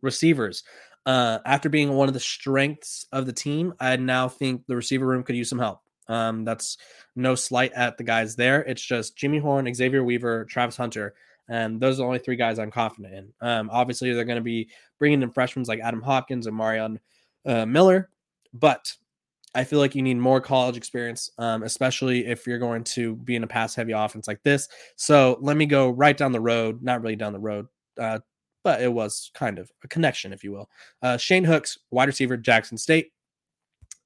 Receivers. 0.02 0.64
Uh, 1.06 1.38
after 1.46 1.68
being 1.68 1.92
one 1.92 2.08
of 2.08 2.14
the 2.14 2.20
strengths 2.20 3.06
of 3.12 3.26
the 3.26 3.32
team, 3.32 3.72
I 3.78 3.94
now 3.94 4.28
think 4.28 4.66
the 4.66 4.74
receiver 4.74 5.06
room 5.06 5.22
could 5.22 5.36
use 5.36 5.48
some 5.48 5.60
help. 5.60 5.80
Um, 6.08 6.44
that's 6.44 6.78
no 7.14 7.34
slight 7.34 7.72
at 7.72 7.98
the 7.98 8.04
guys 8.04 8.36
there. 8.36 8.62
It's 8.62 8.82
just 8.82 9.16
Jimmy 9.16 9.38
Horn, 9.38 9.72
Xavier 9.74 10.04
Weaver, 10.04 10.44
Travis 10.44 10.76
Hunter, 10.76 11.14
and 11.48 11.80
those 11.80 11.94
are 11.94 12.02
the 12.02 12.06
only 12.06 12.18
three 12.18 12.36
guys 12.36 12.58
I'm 12.58 12.70
confident 12.70 13.14
in. 13.14 13.32
Um, 13.40 13.70
obviously, 13.72 14.12
they're 14.12 14.24
going 14.24 14.36
to 14.36 14.42
be 14.42 14.68
bringing 14.98 15.22
in 15.22 15.30
freshmen 15.30 15.64
like 15.68 15.80
Adam 15.80 16.02
Hopkins 16.02 16.46
and 16.46 16.56
Marion 16.56 17.00
uh, 17.44 17.66
Miller, 17.66 18.10
but 18.52 18.92
I 19.54 19.64
feel 19.64 19.78
like 19.78 19.94
you 19.94 20.02
need 20.02 20.18
more 20.18 20.40
college 20.40 20.76
experience, 20.76 21.30
um, 21.38 21.62
especially 21.62 22.26
if 22.26 22.46
you're 22.46 22.58
going 22.58 22.84
to 22.84 23.16
be 23.16 23.36
in 23.36 23.42
a 23.42 23.46
pass 23.46 23.74
heavy 23.74 23.92
offense 23.92 24.28
like 24.28 24.42
this. 24.42 24.68
So 24.96 25.38
let 25.40 25.56
me 25.56 25.64
go 25.64 25.88
right 25.88 26.16
down 26.16 26.32
the 26.32 26.40
road, 26.40 26.82
not 26.82 27.00
really 27.00 27.16
down 27.16 27.32
the 27.32 27.38
road, 27.38 27.66
uh, 27.98 28.18
but 28.64 28.82
it 28.82 28.92
was 28.92 29.30
kind 29.34 29.58
of 29.58 29.70
a 29.82 29.88
connection, 29.88 30.34
if 30.34 30.44
you 30.44 30.52
will. 30.52 30.68
Uh, 31.00 31.16
Shane 31.16 31.44
Hooks, 31.44 31.78
wide 31.90 32.08
receiver, 32.08 32.36
Jackson 32.36 32.76
State. 32.76 33.12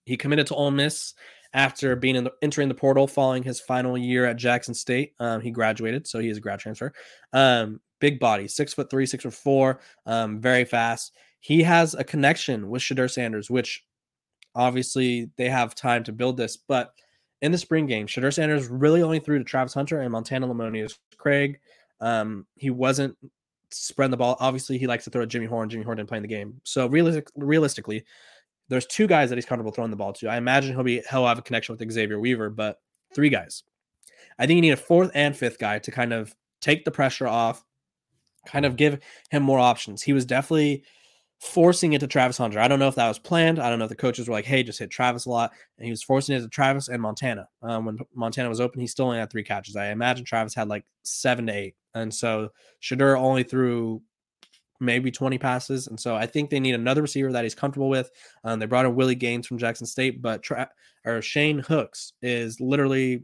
He 0.04 0.16
committed 0.16 0.46
to 0.48 0.54
Ole 0.54 0.70
Miss 0.70 1.14
after 1.52 1.96
being 1.96 2.16
in 2.16 2.24
the, 2.24 2.32
entering 2.42 2.68
the 2.68 2.74
portal 2.74 3.06
following 3.06 3.42
his 3.42 3.60
final 3.60 3.98
year 3.98 4.24
at 4.24 4.36
Jackson 4.36 4.74
State. 4.74 5.14
Um, 5.18 5.40
he 5.40 5.50
graduated, 5.50 6.06
so 6.06 6.18
he 6.18 6.28
is 6.28 6.38
a 6.38 6.40
grad 6.40 6.60
transfer. 6.60 6.92
Um, 7.32 7.80
big 8.00 8.20
body, 8.20 8.48
six 8.48 8.72
foot 8.72 8.90
three, 8.90 9.06
six 9.06 9.24
foot 9.24 9.34
four, 9.34 9.80
um, 10.06 10.40
very 10.40 10.64
fast. 10.64 11.12
He 11.40 11.62
has 11.62 11.94
a 11.94 12.04
connection 12.04 12.68
with 12.68 12.82
Shedeur 12.82 13.10
Sanders, 13.10 13.50
which 13.50 13.84
obviously 14.54 15.30
they 15.36 15.48
have 15.48 15.74
time 15.74 16.04
to 16.04 16.12
build 16.12 16.36
this. 16.36 16.56
But 16.56 16.92
in 17.42 17.52
the 17.52 17.58
spring 17.58 17.86
game, 17.86 18.06
Shedeur 18.06 18.32
Sanders 18.32 18.68
really 18.68 19.02
only 19.02 19.18
threw 19.18 19.38
to 19.38 19.44
Travis 19.44 19.74
Hunter 19.74 20.00
and 20.00 20.12
Montana 20.12 20.46
Lemonious 20.46 20.98
Craig. 21.16 21.58
Um, 22.00 22.46
he 22.56 22.70
wasn't 22.70 23.16
spreading 23.70 24.10
the 24.10 24.16
ball. 24.16 24.36
Obviously, 24.40 24.78
he 24.78 24.86
likes 24.86 25.04
to 25.04 25.10
throw 25.10 25.22
at 25.22 25.28
Jimmy 25.28 25.46
Horn. 25.46 25.68
Jimmy 25.70 25.84
Horn 25.84 25.96
didn't 25.96 26.08
play 26.08 26.18
in 26.18 26.22
the 26.22 26.28
game. 26.28 26.60
So 26.64 26.86
realistic, 26.86 27.28
realistically, 27.36 28.04
there's 28.70 28.86
two 28.86 29.06
guys 29.06 29.28
that 29.28 29.36
he's 29.36 29.44
comfortable 29.44 29.72
throwing 29.72 29.90
the 29.90 29.96
ball 29.96 30.12
to. 30.14 30.28
I 30.28 30.36
imagine 30.36 30.74
he'll 30.74 30.84
be 30.84 31.02
he'll 31.10 31.26
have 31.26 31.38
a 31.38 31.42
connection 31.42 31.76
with 31.76 31.92
Xavier 31.92 32.18
Weaver, 32.18 32.50
but 32.50 32.80
three 33.14 33.28
guys. 33.28 33.64
I 34.38 34.46
think 34.46 34.56
you 34.56 34.62
need 34.62 34.70
a 34.70 34.76
fourth 34.76 35.10
and 35.14 35.36
fifth 35.36 35.58
guy 35.58 35.80
to 35.80 35.90
kind 35.90 36.12
of 36.12 36.34
take 36.62 36.84
the 36.84 36.90
pressure 36.90 37.26
off, 37.26 37.64
kind 38.46 38.64
of 38.64 38.76
give 38.76 39.00
him 39.30 39.42
more 39.42 39.58
options. 39.58 40.02
He 40.02 40.12
was 40.12 40.24
definitely 40.24 40.84
forcing 41.40 41.94
it 41.94 42.00
to 42.00 42.06
Travis 42.06 42.38
Hunter. 42.38 42.60
I 42.60 42.68
don't 42.68 42.78
know 42.78 42.88
if 42.88 42.94
that 42.94 43.08
was 43.08 43.18
planned. 43.18 43.58
I 43.58 43.70
don't 43.70 43.78
know 43.78 43.86
if 43.86 43.90
the 43.90 43.96
coaches 43.96 44.28
were 44.28 44.34
like, 44.34 44.44
"Hey, 44.44 44.62
just 44.62 44.78
hit 44.78 44.90
Travis 44.90 45.26
a 45.26 45.30
lot," 45.30 45.52
and 45.76 45.84
he 45.84 45.90
was 45.90 46.02
forcing 46.02 46.36
it 46.36 46.40
to 46.40 46.48
Travis 46.48 46.88
and 46.88 47.02
Montana. 47.02 47.48
Um, 47.62 47.86
when 47.86 47.98
Montana 48.14 48.48
was 48.48 48.60
open, 48.60 48.80
he 48.80 48.86
still 48.86 49.06
only 49.06 49.18
had 49.18 49.30
three 49.30 49.44
catches. 49.44 49.74
I 49.74 49.90
imagine 49.90 50.24
Travis 50.24 50.54
had 50.54 50.68
like 50.68 50.84
seven 51.02 51.46
to 51.48 51.52
eight, 51.52 51.74
and 51.94 52.14
so 52.14 52.50
Shedeur 52.80 53.18
only 53.18 53.42
threw 53.42 54.00
maybe 54.80 55.10
20 55.10 55.38
passes. 55.38 55.86
And 55.86 55.98
so 55.98 56.16
I 56.16 56.26
think 56.26 56.50
they 56.50 56.60
need 56.60 56.74
another 56.74 57.02
receiver 57.02 57.32
that 57.32 57.44
he's 57.44 57.54
comfortable 57.54 57.88
with. 57.88 58.10
Um, 58.44 58.58
they 58.58 58.66
brought 58.66 58.86
in 58.86 58.94
Willie 58.96 59.14
Gaines 59.14 59.46
from 59.46 59.58
Jackson 59.58 59.86
State, 59.86 60.22
but 60.22 60.42
tra- 60.42 60.70
or 61.04 61.22
Shane 61.22 61.58
Hooks 61.60 62.14
is 62.22 62.60
literally 62.60 63.22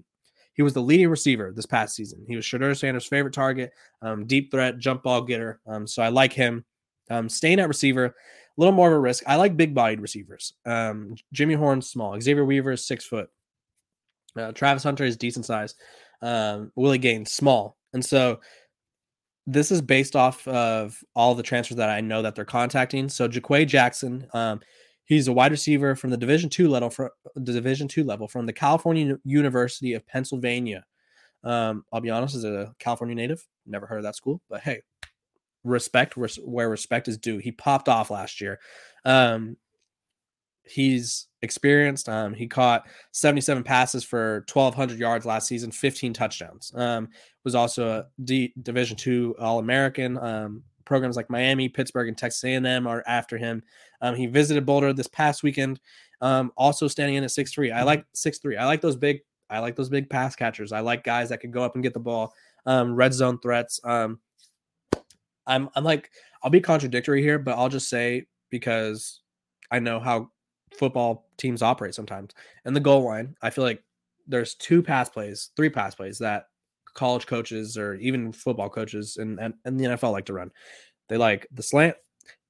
he 0.54 0.62
was 0.62 0.72
the 0.72 0.82
leading 0.82 1.08
receiver 1.08 1.52
this 1.54 1.66
past 1.66 1.94
season. 1.94 2.24
He 2.26 2.34
was 2.34 2.44
Shedeur 2.44 2.76
Sanders' 2.76 3.06
favorite 3.06 3.34
target, 3.34 3.72
um, 4.00 4.26
deep 4.26 4.50
threat, 4.50 4.78
jump 4.78 5.02
ball 5.02 5.20
getter. 5.20 5.60
Um, 5.66 5.86
so 5.86 6.02
I 6.02 6.08
like 6.08 6.32
him. 6.32 6.64
Um, 7.10 7.28
staying 7.28 7.60
at 7.60 7.68
receiver, 7.68 8.06
a 8.06 8.12
little 8.56 8.72
more 8.72 8.88
of 8.88 8.94
a 8.94 8.98
risk. 8.98 9.22
I 9.26 9.36
like 9.36 9.56
big 9.56 9.74
bodied 9.74 10.00
receivers. 10.00 10.54
Um, 10.64 11.14
Jimmy 11.32 11.54
Horn's 11.54 11.90
small. 11.90 12.18
Xavier 12.20 12.44
Weaver 12.44 12.72
is 12.72 12.86
six 12.86 13.04
foot. 13.04 13.28
Uh, 14.34 14.52
Travis 14.52 14.82
Hunter 14.82 15.04
is 15.04 15.16
decent 15.16 15.44
size. 15.44 15.74
Um, 16.22 16.72
Willie 16.74 16.98
Gaines 16.98 17.32
small, 17.32 17.76
and 17.92 18.04
so 18.04 18.40
this 19.46 19.70
is 19.70 19.80
based 19.80 20.16
off 20.16 20.46
of 20.48 20.98
all 21.14 21.34
the 21.34 21.42
transfers 21.42 21.76
that 21.76 21.88
I 21.88 22.00
know 22.00 22.22
that 22.22 22.34
they're 22.34 22.44
contacting. 22.44 23.08
So 23.08 23.28
Jaquay 23.28 23.66
Jackson, 23.66 24.26
um, 24.34 24.60
he's 25.04 25.28
a 25.28 25.32
wide 25.32 25.52
receiver 25.52 25.94
from 25.94 26.10
the 26.10 26.16
Division 26.16 26.50
two 26.50 26.68
level 26.68 26.90
from 26.90 27.10
the 27.36 27.52
Division 27.52 27.86
two 27.86 28.04
level 28.04 28.26
from 28.26 28.46
the 28.46 28.52
California 28.52 29.16
University 29.24 29.94
of 29.94 30.06
Pennsylvania. 30.06 30.84
Um, 31.44 31.84
I'll 31.92 32.00
be 32.00 32.10
honest, 32.10 32.34
as 32.34 32.44
a 32.44 32.74
California 32.80 33.14
native, 33.14 33.46
never 33.66 33.86
heard 33.86 33.98
of 33.98 34.02
that 34.02 34.16
school, 34.16 34.40
but 34.50 34.62
hey, 34.62 34.82
respect 35.62 36.16
where 36.16 36.68
respect 36.68 37.06
is 37.06 37.18
due. 37.18 37.38
He 37.38 37.52
popped 37.52 37.88
off 37.88 38.10
last 38.10 38.40
year. 38.40 38.58
Um, 39.04 39.56
he's 40.68 41.28
experienced. 41.42 42.08
Um, 42.08 42.34
he 42.34 42.46
caught 42.46 42.86
77 43.12 43.62
passes 43.62 44.04
for 44.04 44.44
1,200 44.52 44.98
yards 44.98 45.26
last 45.26 45.46
season, 45.46 45.70
15 45.70 46.12
touchdowns. 46.12 46.72
Um, 46.74 47.08
was 47.44 47.54
also 47.54 47.88
a 47.88 48.06
D, 48.24 48.52
Division 48.62 48.96
two 48.96 49.34
All 49.38 49.58
American. 49.58 50.18
Um, 50.18 50.62
programs 50.84 51.16
like 51.16 51.30
Miami, 51.30 51.68
Pittsburgh, 51.68 52.08
and 52.08 52.16
Texas 52.16 52.44
A&M 52.44 52.86
are 52.86 53.02
after 53.06 53.38
him. 53.38 53.62
Um, 54.00 54.14
he 54.14 54.26
visited 54.26 54.66
Boulder 54.66 54.92
this 54.92 55.08
past 55.08 55.42
weekend. 55.42 55.80
Um, 56.20 56.52
also 56.56 56.88
standing 56.88 57.16
in 57.16 57.24
at 57.24 57.30
six 57.30 57.52
three. 57.52 57.70
I 57.70 57.82
like 57.82 58.04
six 58.14 58.38
three. 58.38 58.56
I 58.56 58.64
like 58.64 58.80
those 58.80 58.96
big. 58.96 59.20
I 59.48 59.60
like 59.60 59.76
those 59.76 59.88
big 59.88 60.10
pass 60.10 60.34
catchers. 60.34 60.72
I 60.72 60.80
like 60.80 61.04
guys 61.04 61.28
that 61.28 61.40
can 61.40 61.52
go 61.52 61.62
up 61.62 61.74
and 61.74 61.82
get 61.82 61.94
the 61.94 62.00
ball. 62.00 62.32
Um, 62.64 62.94
red 62.94 63.12
zone 63.12 63.38
threats. 63.38 63.80
I'm 63.84 64.18
I'm 65.46 65.84
like 65.84 66.10
I'll 66.42 66.50
be 66.50 66.60
contradictory 66.60 67.22
here, 67.22 67.38
but 67.38 67.56
I'll 67.56 67.68
just 67.68 67.88
say 67.88 68.26
because 68.50 69.20
I 69.70 69.78
know 69.78 70.00
how 70.00 70.30
football 70.78 71.26
teams 71.36 71.62
operate 71.62 71.94
sometimes. 71.94 72.32
And 72.64 72.74
the 72.74 72.80
goal 72.80 73.04
line, 73.04 73.36
I 73.42 73.50
feel 73.50 73.64
like 73.64 73.82
there's 74.26 74.54
two 74.54 74.82
pass 74.82 75.08
plays, 75.08 75.50
three 75.56 75.70
pass 75.70 75.94
plays 75.94 76.18
that 76.18 76.48
college 76.94 77.26
coaches 77.26 77.76
or 77.76 77.94
even 77.94 78.32
football 78.32 78.70
coaches 78.70 79.18
and 79.18 79.38
and, 79.38 79.54
and 79.64 79.78
the 79.78 79.84
NFL 79.84 80.12
like 80.12 80.26
to 80.26 80.32
run. 80.32 80.50
They 81.08 81.16
like 81.16 81.46
the 81.52 81.62
slant, 81.62 81.96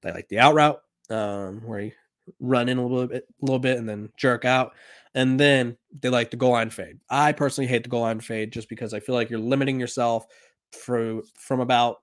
they 0.02 0.12
like 0.12 0.28
the 0.28 0.38
out 0.38 0.54
route, 0.54 0.80
um, 1.10 1.60
where 1.64 1.80
you 1.80 1.92
run 2.40 2.68
in 2.68 2.78
a 2.78 2.82
little 2.86 3.06
bit, 3.06 3.26
a 3.40 3.44
little 3.44 3.58
bit, 3.58 3.78
and 3.78 3.88
then 3.88 4.10
jerk 4.16 4.44
out. 4.44 4.72
And 5.14 5.40
then 5.40 5.76
they 6.00 6.08
like 6.08 6.30
the 6.30 6.36
goal 6.36 6.52
line 6.52 6.70
fade. 6.70 6.98
I 7.08 7.32
personally 7.32 7.68
hate 7.68 7.82
the 7.82 7.88
goal 7.88 8.02
line 8.02 8.20
fade 8.20 8.52
just 8.52 8.68
because 8.68 8.92
I 8.94 9.00
feel 9.00 9.14
like 9.14 9.30
you're 9.30 9.38
limiting 9.38 9.80
yourself 9.80 10.26
for 10.72 11.22
from 11.34 11.60
about 11.60 11.98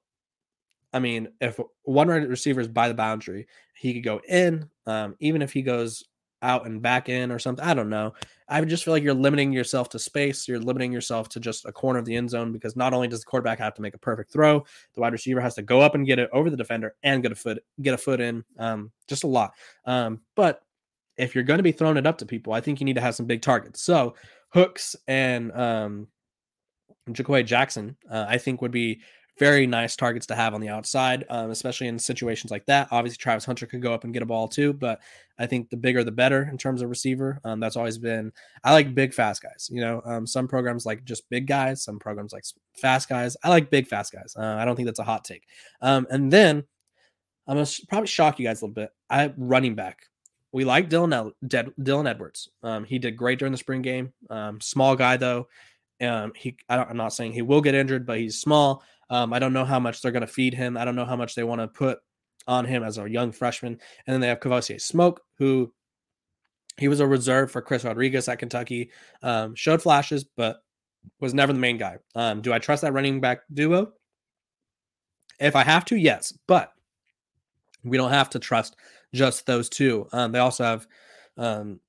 I 0.93 0.99
mean, 0.99 1.29
if 1.41 1.59
one 1.83 2.07
receiver 2.07 2.61
is 2.61 2.67
by 2.67 2.87
the 2.87 2.93
boundary, 2.93 3.47
he 3.75 3.95
could 3.95 4.03
go 4.03 4.21
in. 4.29 4.69
Um, 4.85 5.15
even 5.19 5.41
if 5.41 5.51
he 5.51 5.63
goes 5.63 6.03
out 6.43 6.65
and 6.65 6.81
back 6.81 7.09
in 7.09 7.31
or 7.31 7.39
something, 7.39 7.65
I 7.65 7.73
don't 7.73 7.89
know. 7.89 8.13
I 8.47 8.63
just 8.65 8.83
feel 8.83 8.93
like 8.93 9.03
you're 9.03 9.13
limiting 9.13 9.51
yourself 9.53 9.89
to 9.89 9.99
space. 9.99 10.47
You're 10.47 10.59
limiting 10.59 10.91
yourself 10.91 11.29
to 11.29 11.39
just 11.39 11.65
a 11.65 11.71
corner 11.71 11.97
of 11.99 12.05
the 12.05 12.15
end 12.15 12.29
zone 12.29 12.51
because 12.51 12.75
not 12.75 12.93
only 12.93 13.07
does 13.07 13.21
the 13.21 13.25
quarterback 13.25 13.57
have 13.59 13.73
to 13.75 13.81
make 13.81 13.95
a 13.95 13.99
perfect 13.99 14.31
throw, 14.31 14.63
the 14.93 15.01
wide 15.01 15.13
receiver 15.13 15.41
has 15.41 15.55
to 15.55 15.61
go 15.61 15.81
up 15.81 15.95
and 15.95 16.05
get 16.05 16.19
it 16.19 16.29
over 16.33 16.49
the 16.49 16.57
defender 16.57 16.93
and 17.03 17.23
get 17.23 17.31
a 17.31 17.35
foot 17.35 17.63
get 17.81 17.93
a 17.93 17.97
foot 17.97 18.19
in. 18.19 18.43
Um, 18.59 18.91
just 19.07 19.23
a 19.23 19.27
lot. 19.27 19.53
Um, 19.85 20.21
but 20.35 20.61
if 21.17 21.33
you're 21.33 21.43
going 21.43 21.59
to 21.59 21.63
be 21.63 21.71
throwing 21.71 21.97
it 21.97 22.07
up 22.07 22.17
to 22.19 22.25
people, 22.25 22.53
I 22.53 22.61
think 22.61 22.79
you 22.79 22.85
need 22.85 22.95
to 22.95 23.01
have 23.01 23.15
some 23.15 23.25
big 23.25 23.41
targets. 23.41 23.81
So 23.81 24.15
hooks 24.49 24.95
and 25.07 25.51
um, 25.53 26.07
Jaquay 27.09 27.45
Jackson, 27.45 27.95
uh, 28.09 28.25
I 28.27 28.37
think 28.37 28.61
would 28.61 28.71
be 28.71 29.01
very 29.39 29.65
nice 29.65 29.95
targets 29.95 30.27
to 30.27 30.35
have 30.35 30.53
on 30.53 30.61
the 30.61 30.69
outside, 30.69 31.25
um, 31.29 31.49
especially 31.49 31.87
in 31.87 31.97
situations 31.97 32.51
like 32.51 32.65
that. 32.67 32.87
Obviously, 32.91 33.17
Travis 33.17 33.45
Hunter 33.45 33.65
could 33.65 33.81
go 33.81 33.93
up 33.93 34.03
and 34.03 34.13
get 34.13 34.21
a 34.21 34.27
ball 34.27 34.47
too, 34.47 34.73
but 34.73 34.99
I 35.39 35.47
think 35.47 35.69
the 35.69 35.77
bigger 35.77 36.03
the 36.03 36.11
better 36.11 36.43
in 36.51 36.57
terms 36.57 36.81
of 36.81 36.89
receiver. 36.89 37.39
Um, 37.43 37.59
that's 37.59 37.75
always 37.75 37.97
been. 37.97 38.31
I 38.63 38.73
like 38.73 38.93
big, 38.93 39.13
fast 39.13 39.41
guys. 39.41 39.69
You 39.71 39.81
know, 39.81 40.01
um, 40.05 40.27
some 40.27 40.47
programs 40.47 40.85
like 40.85 41.03
just 41.03 41.27
big 41.29 41.47
guys, 41.47 41.83
some 41.83 41.97
programs 41.97 42.31
like 42.31 42.43
fast 42.79 43.09
guys. 43.09 43.35
I 43.43 43.49
like 43.49 43.71
big, 43.71 43.87
fast 43.87 44.13
guys. 44.13 44.35
Uh, 44.37 44.55
I 44.59 44.65
don't 44.65 44.75
think 44.75 44.85
that's 44.85 44.99
a 44.99 45.03
hot 45.03 45.23
take. 45.23 45.43
Um, 45.81 46.05
and 46.11 46.31
then 46.31 46.63
I'm 47.47 47.57
gonna 47.57 47.67
probably 47.89 48.07
shock 48.07 48.39
you 48.39 48.45
guys 48.45 48.61
a 48.61 48.65
little 48.65 48.75
bit. 48.75 48.91
I 49.09 49.33
running 49.35 49.75
back. 49.75 50.03
We 50.51 50.65
like 50.65 50.89
Dylan 50.89 51.33
Dylan 51.43 52.07
Edwards. 52.07 52.49
Um, 52.61 52.83
he 52.83 52.99
did 52.99 53.17
great 53.17 53.39
during 53.39 53.51
the 53.51 53.57
spring 53.57 53.81
game. 53.81 54.13
Um, 54.29 54.61
small 54.61 54.95
guy 54.95 55.17
though. 55.17 55.47
Um, 55.99 56.33
he 56.35 56.57
I 56.69 56.83
am 56.83 56.97
not 56.97 57.13
saying 57.13 57.33
he 57.33 57.41
will 57.41 57.61
get 57.61 57.75
injured, 57.75 58.05
but 58.05 58.19
he's 58.19 58.39
small. 58.39 58.83
Um, 59.13 59.31
I 59.31 59.37
don't 59.37 59.53
know 59.53 59.63
how 59.63 59.79
much 59.79 60.01
they're 60.01 60.11
going 60.11 60.21
to 60.21 60.27
feed 60.27 60.55
him. 60.55 60.75
I 60.75 60.85
don't 60.85 60.95
know 60.95 61.05
how 61.05 61.15
much 61.15 61.35
they 61.35 61.43
want 61.43 61.61
to 61.61 61.67
put 61.67 61.99
on 62.47 62.65
him 62.65 62.81
as 62.81 62.97
a 62.97 63.07
young 63.07 63.31
freshman. 63.31 63.73
And 63.73 64.13
then 64.13 64.21
they 64.21 64.27
have 64.27 64.39
Kavosiey 64.39 64.81
Smoke, 64.81 65.21
who 65.37 65.71
he 66.77 66.87
was 66.87 66.99
a 66.99 67.05
reserve 67.05 67.51
for 67.51 67.61
Chris 67.61 67.83
Rodriguez 67.83 68.27
at 68.27 68.39
Kentucky. 68.39 68.89
Um, 69.21 69.53
showed 69.53 69.83
flashes, 69.83 70.23
but 70.23 70.57
was 71.19 71.35
never 71.35 71.53
the 71.53 71.59
main 71.59 71.77
guy. 71.77 71.97
Um, 72.15 72.41
do 72.41 72.51
I 72.53 72.57
trust 72.57 72.81
that 72.81 72.93
running 72.93 73.21
back 73.21 73.41
duo? 73.53 73.91
If 75.39 75.55
I 75.55 75.63
have 75.63 75.85
to, 75.85 75.95
yes, 75.95 76.35
but 76.47 76.71
we 77.83 77.97
don't 77.97 78.09
have 78.09 78.31
to 78.31 78.39
trust 78.39 78.75
just 79.13 79.45
those 79.45 79.69
two. 79.69 80.07
Um, 80.11 80.31
they 80.31 80.39
also 80.39 80.63
have 80.63 80.87
um, 81.37 81.79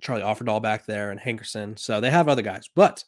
Charlie 0.00 0.22
Offerdahl 0.22 0.62
back 0.62 0.86
there 0.86 1.10
and 1.10 1.20
Hankerson, 1.20 1.78
so 1.78 2.00
they 2.00 2.10
have 2.10 2.28
other 2.30 2.40
guys. 2.40 2.70
But 2.74 3.04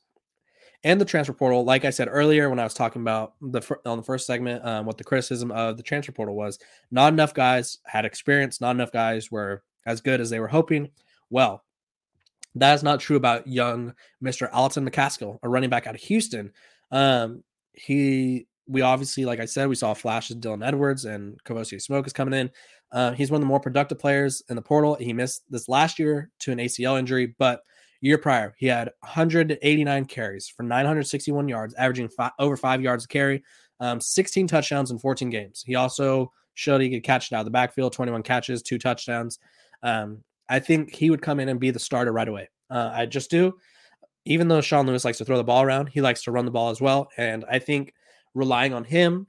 and 0.84 1.00
the 1.00 1.04
transfer 1.04 1.32
portal. 1.32 1.64
Like 1.64 1.84
I 1.84 1.90
said 1.90 2.08
earlier, 2.10 2.50
when 2.50 2.58
I 2.58 2.64
was 2.64 2.74
talking 2.74 3.02
about 3.02 3.34
the 3.40 3.62
on 3.86 3.98
the 3.98 4.04
first 4.04 4.26
segment, 4.26 4.64
um, 4.64 4.86
what 4.86 4.98
the 4.98 5.04
criticism 5.04 5.50
of 5.50 5.76
the 5.76 5.82
transfer 5.82 6.12
portal 6.12 6.34
was, 6.34 6.58
not 6.90 7.12
enough 7.12 7.34
guys 7.34 7.78
had 7.84 8.04
experience, 8.04 8.60
not 8.60 8.72
enough 8.72 8.92
guys 8.92 9.30
were 9.30 9.62
as 9.86 10.00
good 10.00 10.20
as 10.20 10.30
they 10.30 10.40
were 10.40 10.48
hoping. 10.48 10.90
Well, 11.30 11.64
that 12.54 12.74
is 12.74 12.82
not 12.82 13.00
true 13.00 13.16
about 13.16 13.46
young 13.46 13.94
Mr. 14.22 14.48
Alton 14.52 14.88
McCaskill, 14.88 15.38
a 15.42 15.48
running 15.48 15.70
back 15.70 15.86
out 15.86 15.94
of 15.94 16.00
Houston. 16.02 16.52
Um, 16.90 17.42
he, 17.72 18.46
we 18.66 18.82
obviously, 18.82 19.24
like 19.24 19.40
I 19.40 19.46
said, 19.46 19.68
we 19.68 19.74
saw 19.74 19.94
flashes. 19.94 20.36
Dylan 20.36 20.66
Edwards 20.66 21.04
and 21.04 21.42
Kavosiey 21.44 21.80
Smoke 21.80 22.06
is 22.06 22.12
coming 22.12 22.38
in. 22.38 22.50
Uh, 22.92 23.12
he's 23.12 23.30
one 23.30 23.36
of 23.36 23.42
the 23.42 23.46
more 23.46 23.60
productive 23.60 23.98
players 23.98 24.42
in 24.50 24.56
the 24.56 24.62
portal. 24.62 24.96
He 24.96 25.14
missed 25.14 25.44
this 25.48 25.68
last 25.68 25.98
year 25.98 26.30
to 26.40 26.52
an 26.52 26.58
ACL 26.58 26.98
injury, 26.98 27.34
but 27.38 27.62
Year 28.02 28.18
prior, 28.18 28.52
he 28.58 28.66
had 28.66 28.90
189 29.00 30.04
carries 30.06 30.48
for 30.48 30.64
961 30.64 31.48
yards, 31.48 31.72
averaging 31.74 32.08
five, 32.08 32.32
over 32.40 32.56
five 32.56 32.82
yards 32.82 33.04
a 33.04 33.08
carry, 33.08 33.44
um, 33.78 34.00
16 34.00 34.48
touchdowns 34.48 34.90
in 34.90 34.98
14 34.98 35.30
games. 35.30 35.62
He 35.64 35.76
also 35.76 36.32
showed 36.54 36.80
he 36.80 36.90
could 36.90 37.04
catch 37.04 37.30
it 37.30 37.34
out 37.36 37.42
of 37.42 37.44
the 37.44 37.52
backfield, 37.52 37.92
21 37.92 38.24
catches, 38.24 38.60
two 38.60 38.76
touchdowns. 38.76 39.38
Um, 39.84 40.24
I 40.48 40.58
think 40.58 40.92
he 40.92 41.10
would 41.10 41.22
come 41.22 41.38
in 41.38 41.48
and 41.48 41.60
be 41.60 41.70
the 41.70 41.78
starter 41.78 42.12
right 42.12 42.26
away. 42.26 42.50
Uh, 42.68 42.90
I 42.92 43.06
just 43.06 43.30
do. 43.30 43.54
Even 44.24 44.48
though 44.48 44.60
Sean 44.60 44.84
Lewis 44.84 45.04
likes 45.04 45.18
to 45.18 45.24
throw 45.24 45.36
the 45.36 45.44
ball 45.44 45.62
around, 45.62 45.86
he 45.86 46.00
likes 46.00 46.24
to 46.24 46.32
run 46.32 46.44
the 46.44 46.50
ball 46.50 46.70
as 46.70 46.80
well. 46.80 47.08
And 47.16 47.44
I 47.48 47.60
think 47.60 47.94
relying 48.34 48.74
on 48.74 48.82
him 48.82 49.28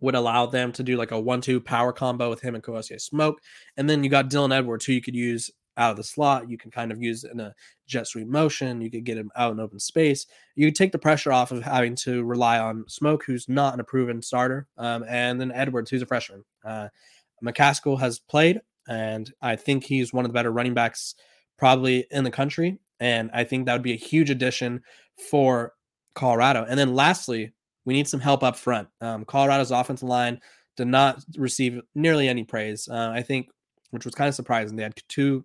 would 0.00 0.14
allow 0.14 0.46
them 0.46 0.70
to 0.72 0.84
do 0.84 0.96
like 0.96 1.10
a 1.10 1.20
one-two 1.20 1.60
power 1.60 1.92
combo 1.92 2.30
with 2.30 2.40
him 2.40 2.54
and 2.54 2.62
Kavosiey 2.62 3.00
Smoke. 3.00 3.40
And 3.76 3.90
then 3.90 4.04
you 4.04 4.10
got 4.10 4.30
Dylan 4.30 4.56
Edwards, 4.56 4.84
who 4.84 4.92
you 4.92 5.02
could 5.02 5.16
use 5.16 5.50
out 5.78 5.92
of 5.92 5.96
the 5.96 6.04
slot. 6.04 6.50
You 6.50 6.58
can 6.58 6.70
kind 6.70 6.92
of 6.92 7.00
use 7.02 7.24
in 7.24 7.40
a 7.40 7.54
jet 7.86 8.06
sweep 8.06 8.26
motion. 8.26 8.80
You 8.80 8.90
could 8.90 9.04
get 9.04 9.16
him 9.16 9.30
out 9.36 9.52
in 9.52 9.60
open 9.60 9.78
space. 9.78 10.26
You 10.56 10.70
take 10.70 10.92
the 10.92 10.98
pressure 10.98 11.32
off 11.32 11.52
of 11.52 11.62
having 11.62 11.94
to 11.96 12.24
rely 12.24 12.58
on 12.58 12.84
Smoke, 12.88 13.24
who's 13.24 13.48
not 13.48 13.80
a 13.80 13.84
proven 13.84 14.20
starter, 14.20 14.66
um, 14.76 15.04
and 15.08 15.40
then 15.40 15.52
Edwards, 15.52 15.90
who's 15.90 16.02
a 16.02 16.06
freshman. 16.06 16.44
Uh, 16.64 16.88
McCaskill 17.42 17.98
has 18.00 18.18
played, 18.18 18.60
and 18.88 19.32
I 19.40 19.56
think 19.56 19.84
he's 19.84 20.12
one 20.12 20.24
of 20.24 20.30
the 20.30 20.34
better 20.34 20.52
running 20.52 20.74
backs 20.74 21.14
probably 21.56 22.06
in 22.10 22.24
the 22.24 22.30
country. 22.30 22.78
And 23.00 23.30
I 23.32 23.44
think 23.44 23.66
that 23.66 23.72
would 23.72 23.82
be 23.82 23.92
a 23.92 23.96
huge 23.96 24.30
addition 24.30 24.82
for 25.30 25.74
Colorado. 26.14 26.66
And 26.68 26.78
then 26.78 26.94
lastly, 26.94 27.52
we 27.84 27.94
need 27.94 28.08
some 28.08 28.20
help 28.20 28.42
up 28.42 28.56
front. 28.56 28.88
Um, 29.00 29.24
Colorado's 29.24 29.70
offensive 29.70 30.08
line 30.08 30.40
did 30.76 30.88
not 30.88 31.24
receive 31.36 31.80
nearly 31.94 32.28
any 32.28 32.44
praise. 32.44 32.88
Uh, 32.90 33.10
I 33.14 33.22
think, 33.22 33.48
which 33.90 34.04
was 34.04 34.14
kind 34.14 34.28
of 34.28 34.34
surprising. 34.34 34.76
They 34.76 34.82
had 34.82 34.94
two 35.08 35.44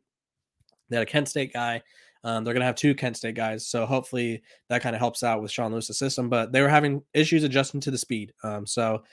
they 0.94 1.00
had 1.00 1.08
a 1.08 1.12
Kent 1.12 1.28
State 1.28 1.54
guy. 1.54 1.82
Um, 2.24 2.44
they're 2.44 2.54
going 2.54 2.62
to 2.62 2.68
have 2.68 2.76
two 2.76 2.96
Kent 2.96 3.18
State 3.18 3.36
guys. 3.36 3.68
So 3.68 3.86
hopefully 3.86 4.42
that 4.70 4.82
kind 4.82 4.96
of 4.96 5.00
helps 5.00 5.24
out 5.24 5.42
with 5.42 5.52
Sean 5.52 5.72
Lewis's 5.72 5.98
system. 5.98 6.30
But 6.30 6.52
they 6.52 6.62
were 6.62 6.70
having 6.70 7.04
issues 7.14 7.44
adjusting 7.44 7.82
to 7.82 7.92
the 7.92 7.98
speed. 7.98 8.34
Um, 8.44 8.66
so 8.66 9.04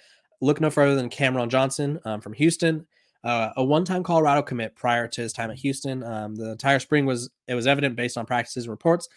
look 0.41 0.61
no 0.61 0.71
further 0.71 0.95
than 0.95 1.09
Cameron 1.09 1.51
Johnson 1.51 1.99
um, 2.05 2.21
from 2.21 2.35
Houston. 2.35 2.87
Uh, 3.23 3.51
a 3.57 3.65
one-time 3.65 4.03
Colorado 4.03 4.41
commit 4.41 4.75
prior 4.77 5.07
to 5.07 5.21
his 5.21 5.33
time 5.33 5.51
at 5.51 5.59
Houston. 5.59 6.03
Um, 6.03 6.35
the 6.35 6.53
entire 6.53 6.79
spring 6.79 7.05
was 7.05 7.31
it 7.49 7.55
was 7.55 7.67
evident 7.67 7.95
based 7.95 8.17
on 8.17 8.25
practices 8.25 8.65
and 8.65 8.71
reports 8.71 9.09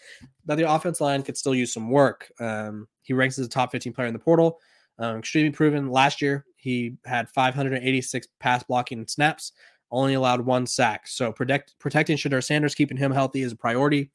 that 0.44 0.56
the 0.56 0.70
offense 0.70 1.00
line 1.00 1.22
could 1.22 1.38
still 1.38 1.54
use 1.54 1.72
some 1.72 1.88
work. 1.88 2.30
Um, 2.38 2.86
he 3.02 3.14
ranks 3.14 3.38
as 3.38 3.46
a 3.46 3.48
top 3.48 3.72
15 3.72 3.94
player 3.94 4.08
in 4.08 4.12
the 4.12 4.18
portal. 4.18 4.58
Um, 4.98 5.18
extremely 5.18 5.50
proven. 5.50 5.90
Last 5.90 6.20
year, 6.20 6.44
he 6.56 6.96
had 7.04 7.28
586 7.30 8.28
pass 8.38 8.62
blocking 8.62 9.06
snaps, 9.08 9.52
only 9.94 10.14
allowed 10.14 10.40
one 10.40 10.66
sack. 10.66 11.06
So 11.06 11.32
protect, 11.32 11.78
protecting 11.78 12.16
Shedeur 12.16 12.42
Sanders, 12.44 12.74
keeping 12.74 12.96
him 12.96 13.12
healthy 13.12 13.42
is 13.42 13.52
a 13.52 13.56
priority, 13.56 14.10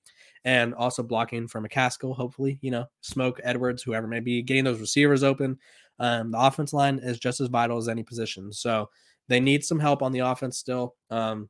and 0.46 0.74
also 0.76 1.04
blocking 1.04 1.48
for 1.48 1.62
McCaskill. 1.62 2.16
Hopefully, 2.16 2.60
you 2.62 2.72
know, 2.72 2.86
Smoke 3.02 3.40
Edwards, 3.44 3.84
whoever 3.84 4.08
may 4.08 4.20
be, 4.20 4.42
getting 4.42 4.64
those 4.64 4.80
receivers 4.80 5.24
open. 5.24 5.58
Um, 6.00 6.32
the 6.32 6.40
offense 6.40 6.74
line 6.74 7.00
is 7.02 7.20
just 7.20 7.42
as 7.42 7.48
vital 7.48 7.78
as 7.78 7.90
any 7.90 8.04
position. 8.04 8.52
So 8.54 8.90
they 9.28 9.40
need 9.40 9.64
some 9.64 9.80
help 9.80 10.02
on 10.02 10.12
the 10.12 10.20
offense 10.20 10.58
still. 10.58 10.96
Um, 11.10 11.50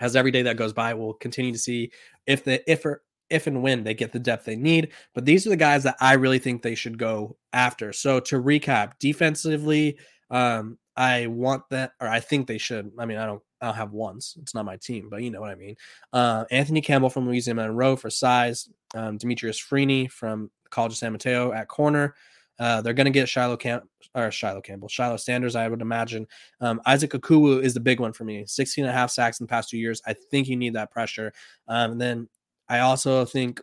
as 0.00 0.16
every 0.16 0.30
day 0.30 0.42
that 0.42 0.56
goes 0.56 0.72
by, 0.72 0.94
we'll 0.94 1.14
continue 1.14 1.52
to 1.52 1.58
see 1.58 1.92
if 2.26 2.44
the 2.44 2.62
if 2.70 2.84
or 2.84 3.02
if 3.30 3.46
and 3.46 3.62
when 3.62 3.84
they 3.84 3.94
get 3.94 4.12
the 4.12 4.18
depth 4.18 4.44
they 4.44 4.56
need. 4.56 4.92
But 5.14 5.24
these 5.24 5.46
are 5.46 5.50
the 5.50 5.56
guys 5.56 5.84
that 5.84 5.96
I 6.00 6.14
really 6.14 6.38
think 6.38 6.62
they 6.62 6.74
should 6.74 6.98
go 6.98 7.36
after. 7.52 7.92
So 7.92 8.20
to 8.20 8.42
recap, 8.42 8.92
defensively, 8.98 9.98
um, 10.30 10.78
I 10.96 11.26
want 11.26 11.62
that, 11.70 11.92
or 12.00 12.08
I 12.08 12.20
think 12.20 12.46
they 12.46 12.58
should. 12.58 12.90
I 12.98 13.06
mean, 13.06 13.18
I 13.18 13.26
don't, 13.26 13.42
I 13.60 13.66
don't 13.66 13.76
have 13.76 13.92
ones. 13.92 14.36
It's 14.40 14.54
not 14.54 14.64
my 14.64 14.76
team, 14.76 15.08
but 15.10 15.22
you 15.22 15.30
know 15.30 15.40
what 15.40 15.50
I 15.50 15.54
mean. 15.54 15.76
Uh, 16.12 16.44
Anthony 16.50 16.80
Campbell 16.80 17.10
from 17.10 17.26
Louisiana 17.26 17.62
Monroe 17.62 17.96
for 17.96 18.10
size. 18.10 18.68
Um, 18.94 19.16
Demetrius 19.16 19.60
Freeney 19.60 20.10
from 20.10 20.50
College 20.70 20.92
of 20.92 20.98
San 20.98 21.12
Mateo 21.12 21.52
at 21.52 21.68
corner. 21.68 22.14
Uh, 22.58 22.80
they're 22.80 22.92
going 22.92 23.06
to 23.06 23.10
get 23.10 23.28
Shiloh 23.28 23.56
Camp 23.56 23.84
or 24.14 24.30
Shiloh 24.30 24.60
Campbell, 24.60 24.88
Shiloh 24.88 25.16
Sanders, 25.16 25.56
I 25.56 25.68
would 25.68 25.80
imagine. 25.80 26.26
Um, 26.60 26.80
Isaac 26.86 27.10
Ukwu 27.12 27.62
is 27.62 27.74
the 27.74 27.80
big 27.80 27.98
one 27.98 28.12
for 28.12 28.24
me. 28.24 28.44
16 28.46 28.84
and 28.84 28.90
a 28.90 28.94
half 28.94 29.10
sacks 29.10 29.40
in 29.40 29.44
the 29.44 29.50
past 29.50 29.70
two 29.70 29.78
years. 29.78 30.02
I 30.06 30.12
think 30.12 30.48
you 30.48 30.56
need 30.56 30.74
that 30.74 30.90
pressure. 30.90 31.32
Um, 31.66 31.92
and 31.92 32.00
then 32.00 32.28
I 32.68 32.80
also 32.80 33.24
think 33.24 33.60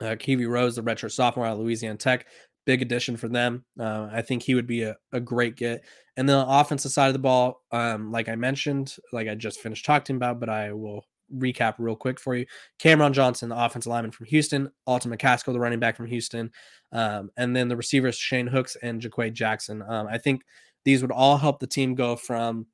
uh, 0.00 0.16
Kiwi 0.18 0.46
Rose, 0.46 0.76
the 0.76 0.82
redshirt 0.82 1.12
sophomore 1.12 1.46
at 1.46 1.58
Louisiana 1.58 1.98
Tech, 1.98 2.26
big 2.68 2.82
addition 2.82 3.16
for 3.16 3.28
them. 3.28 3.64
Uh, 3.80 4.10
I 4.12 4.20
think 4.20 4.42
he 4.42 4.54
would 4.54 4.66
be 4.66 4.82
a, 4.82 4.94
a 5.10 5.20
great 5.20 5.56
get. 5.56 5.82
And 6.18 6.28
then 6.28 6.36
the 6.36 6.46
offensive 6.46 6.92
side 6.92 7.06
of 7.06 7.14
the 7.14 7.18
ball, 7.18 7.62
um, 7.72 8.12
like 8.12 8.28
I 8.28 8.36
mentioned, 8.36 8.94
like 9.10 9.26
I 9.26 9.34
just 9.34 9.60
finished 9.60 9.86
talking 9.86 10.16
about, 10.16 10.38
but 10.38 10.50
I 10.50 10.74
will 10.74 11.06
recap 11.34 11.76
real 11.78 11.96
quick 11.96 12.20
for 12.20 12.36
you. 12.36 12.44
Cameron 12.78 13.14
Johnson, 13.14 13.48
the 13.48 13.64
offensive 13.64 13.88
lineman 13.88 14.10
from 14.10 14.26
Houston, 14.26 14.70
Alton 14.86 15.10
McCaskill, 15.10 15.54
the 15.54 15.58
running 15.58 15.80
back 15.80 15.96
from 15.96 16.08
Houston, 16.08 16.50
um, 16.92 17.30
and 17.38 17.56
then 17.56 17.68
the 17.68 17.76
receivers 17.76 18.18
Shane 18.18 18.46
Hooks 18.46 18.76
and 18.82 19.00
Jaquay 19.00 19.32
Jackson. 19.32 19.82
Um, 19.88 20.06
I 20.06 20.18
think 20.18 20.42
these 20.84 21.00
would 21.00 21.10
all 21.10 21.38
help 21.38 21.60
the 21.60 21.66
team 21.66 21.94
go 21.94 22.16
from 22.16 22.66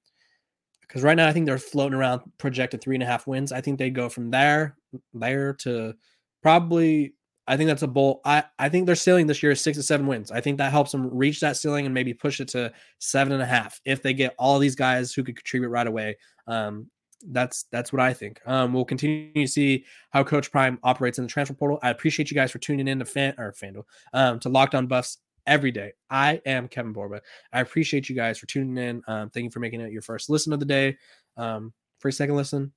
because 0.81 1.05
right 1.05 1.17
now 1.17 1.29
I 1.29 1.33
think 1.33 1.47
they're 1.47 1.57
floating 1.57 1.97
around 1.97 2.23
projected 2.39 2.81
three 2.81 2.97
and 2.97 3.03
a 3.05 3.07
half 3.07 3.29
wins. 3.29 3.53
I 3.53 3.61
think 3.61 3.79
they 3.79 3.91
go 3.91 4.09
from 4.09 4.33
there 4.33 4.77
there 5.13 5.53
to 5.61 5.95
probably 6.43 7.15
I 7.47 7.57
think 7.57 7.69
that's 7.69 7.83
a 7.83 7.89
bowl. 7.89 8.21
I, 8.25 8.45
I 8.59 8.69
think 8.69 8.87
their 8.87 8.95
ceiling 8.95 9.27
this 9.27 9.43
year 9.43 9.53
is 9.53 9.61
six 9.61 9.77
to 9.77 9.83
seven 9.83 10.07
wins. 10.07 10.31
I 10.31 10.41
think 10.41 10.59
that 10.59 10.73
helps 10.73 10.93
them 10.93 11.11
reach 11.13 11.41
that 11.41 11.57
ceiling 11.57 11.85
and 11.85 11.95
maybe 11.95 12.15
push 12.15 12.41
it 12.41 12.49
to 12.49 12.73
seven 12.99 13.33
and 13.33 13.43
a 13.43 13.47
half 13.47 13.81
if 13.85 14.03
they 14.03 14.15
get 14.15 14.35
all 14.39 14.59
these 14.59 14.75
guys 14.75 15.13
who 15.13 15.23
could 15.23 15.37
contribute 15.37 15.69
right 15.69 15.87
away. 15.87 16.17
Um, 16.47 16.91
that's 17.29 17.65
that's 17.71 17.93
what 17.93 18.01
I 18.01 18.13
think. 18.13 18.41
Um, 18.47 18.73
we'll 18.73 18.85
continue 18.85 19.33
to 19.35 19.47
see 19.47 19.85
how 20.11 20.25
Coach 20.25 20.51
Prime 20.51 20.79
operates 20.83 21.19
in 21.19 21.25
the 21.25 21.31
transfer 21.31 21.55
portal. 21.55 21.79
I 21.83 21.91
appreciate 21.91 22.31
you 22.31 22.35
guys 22.35 22.51
for 22.51 22.59
tuning 22.59 22.89
in 22.89 22.99
to 22.99 23.05
fan 23.05 23.35
or 23.39 23.53
Fanduel 23.53 23.85
um, 24.13 24.41
to 24.41 24.49
Locked 24.49 24.75
On 24.75 24.87
Buffs 24.87 25.19
every 25.47 25.71
day. 25.71 25.93
I 26.11 26.41
am 26.47 26.69
Kevin 26.69 26.93
Borba. 26.93 27.21
I 27.53 27.61
appreciate 27.61 28.09
you 28.09 28.17
guys 28.17 28.39
for 28.39 28.47
tuning 28.47 28.77
in. 28.83 29.03
Um, 29.07 29.31
thank 29.31 29.45
you 29.45 29.51
for 29.51 29.61
making 29.61 29.81
it 29.81 29.93
your 29.93 30.03
first 30.03 30.31
listen 30.31 30.53
of 30.53 30.61
the 30.61 30.67
day. 30.67 30.97
Um, 31.37 31.73
for 31.99 32.09
a 32.09 32.13
second 32.13 32.37
listen, 32.37 32.73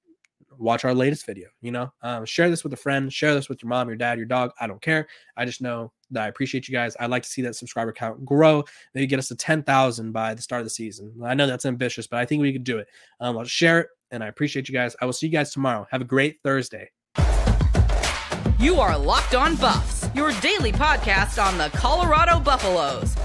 watch 0.57 0.85
our 0.85 0.93
latest 0.93 1.25
video. 1.25 1.49
You 1.61 1.71
know, 1.71 1.93
um, 2.01 2.25
share 2.25 2.49
this 2.49 2.63
with 2.63 2.73
a 2.73 2.77
friend, 2.77 3.11
share 3.11 3.33
this 3.33 3.49
with 3.49 3.61
your 3.61 3.69
mom, 3.69 3.87
your 3.87 3.97
dad, 3.97 4.17
your 4.17 4.27
dog. 4.27 4.51
I 4.59 4.67
don't 4.67 4.81
care. 4.81 5.07
I 5.35 5.45
just 5.45 5.61
know 5.61 5.91
that 6.11 6.23
I 6.23 6.27
appreciate 6.27 6.67
you 6.67 6.73
guys. 6.73 6.95
I'd 6.99 7.09
like 7.09 7.23
to 7.23 7.29
see 7.29 7.41
that 7.43 7.55
subscriber 7.55 7.91
count 7.91 8.25
grow, 8.25 8.63
maybe 8.93 9.07
get 9.07 9.19
us 9.19 9.27
to 9.29 9.35
10,000 9.35 10.11
by 10.11 10.33
the 10.33 10.41
start 10.41 10.61
of 10.61 10.65
the 10.65 10.71
season. 10.71 11.13
I 11.23 11.33
know 11.33 11.47
that's 11.47 11.65
ambitious, 11.65 12.07
but 12.07 12.19
I 12.19 12.25
think 12.25 12.41
we 12.41 12.53
could 12.53 12.63
do 12.63 12.77
it. 12.77 12.87
Um, 13.19 13.37
I'll 13.37 13.45
share 13.45 13.79
it, 13.79 13.87
and 14.11 14.23
I 14.23 14.27
appreciate 14.27 14.67
you 14.69 14.73
guys. 14.73 14.95
I 15.01 15.05
will 15.05 15.13
see 15.13 15.27
you 15.27 15.33
guys 15.33 15.51
tomorrow. 15.51 15.87
Have 15.91 16.01
a 16.01 16.05
great 16.05 16.37
Thursday. 16.43 16.89
You 18.59 18.79
are 18.79 18.97
Locked 18.97 19.35
On 19.35 19.55
Buffs, 19.55 20.09
your 20.15 20.31
daily 20.39 20.71
podcast 20.71 21.43
on 21.43 21.57
the 21.57 21.69
Colorado 21.77 22.39
Buffaloes 22.39 23.15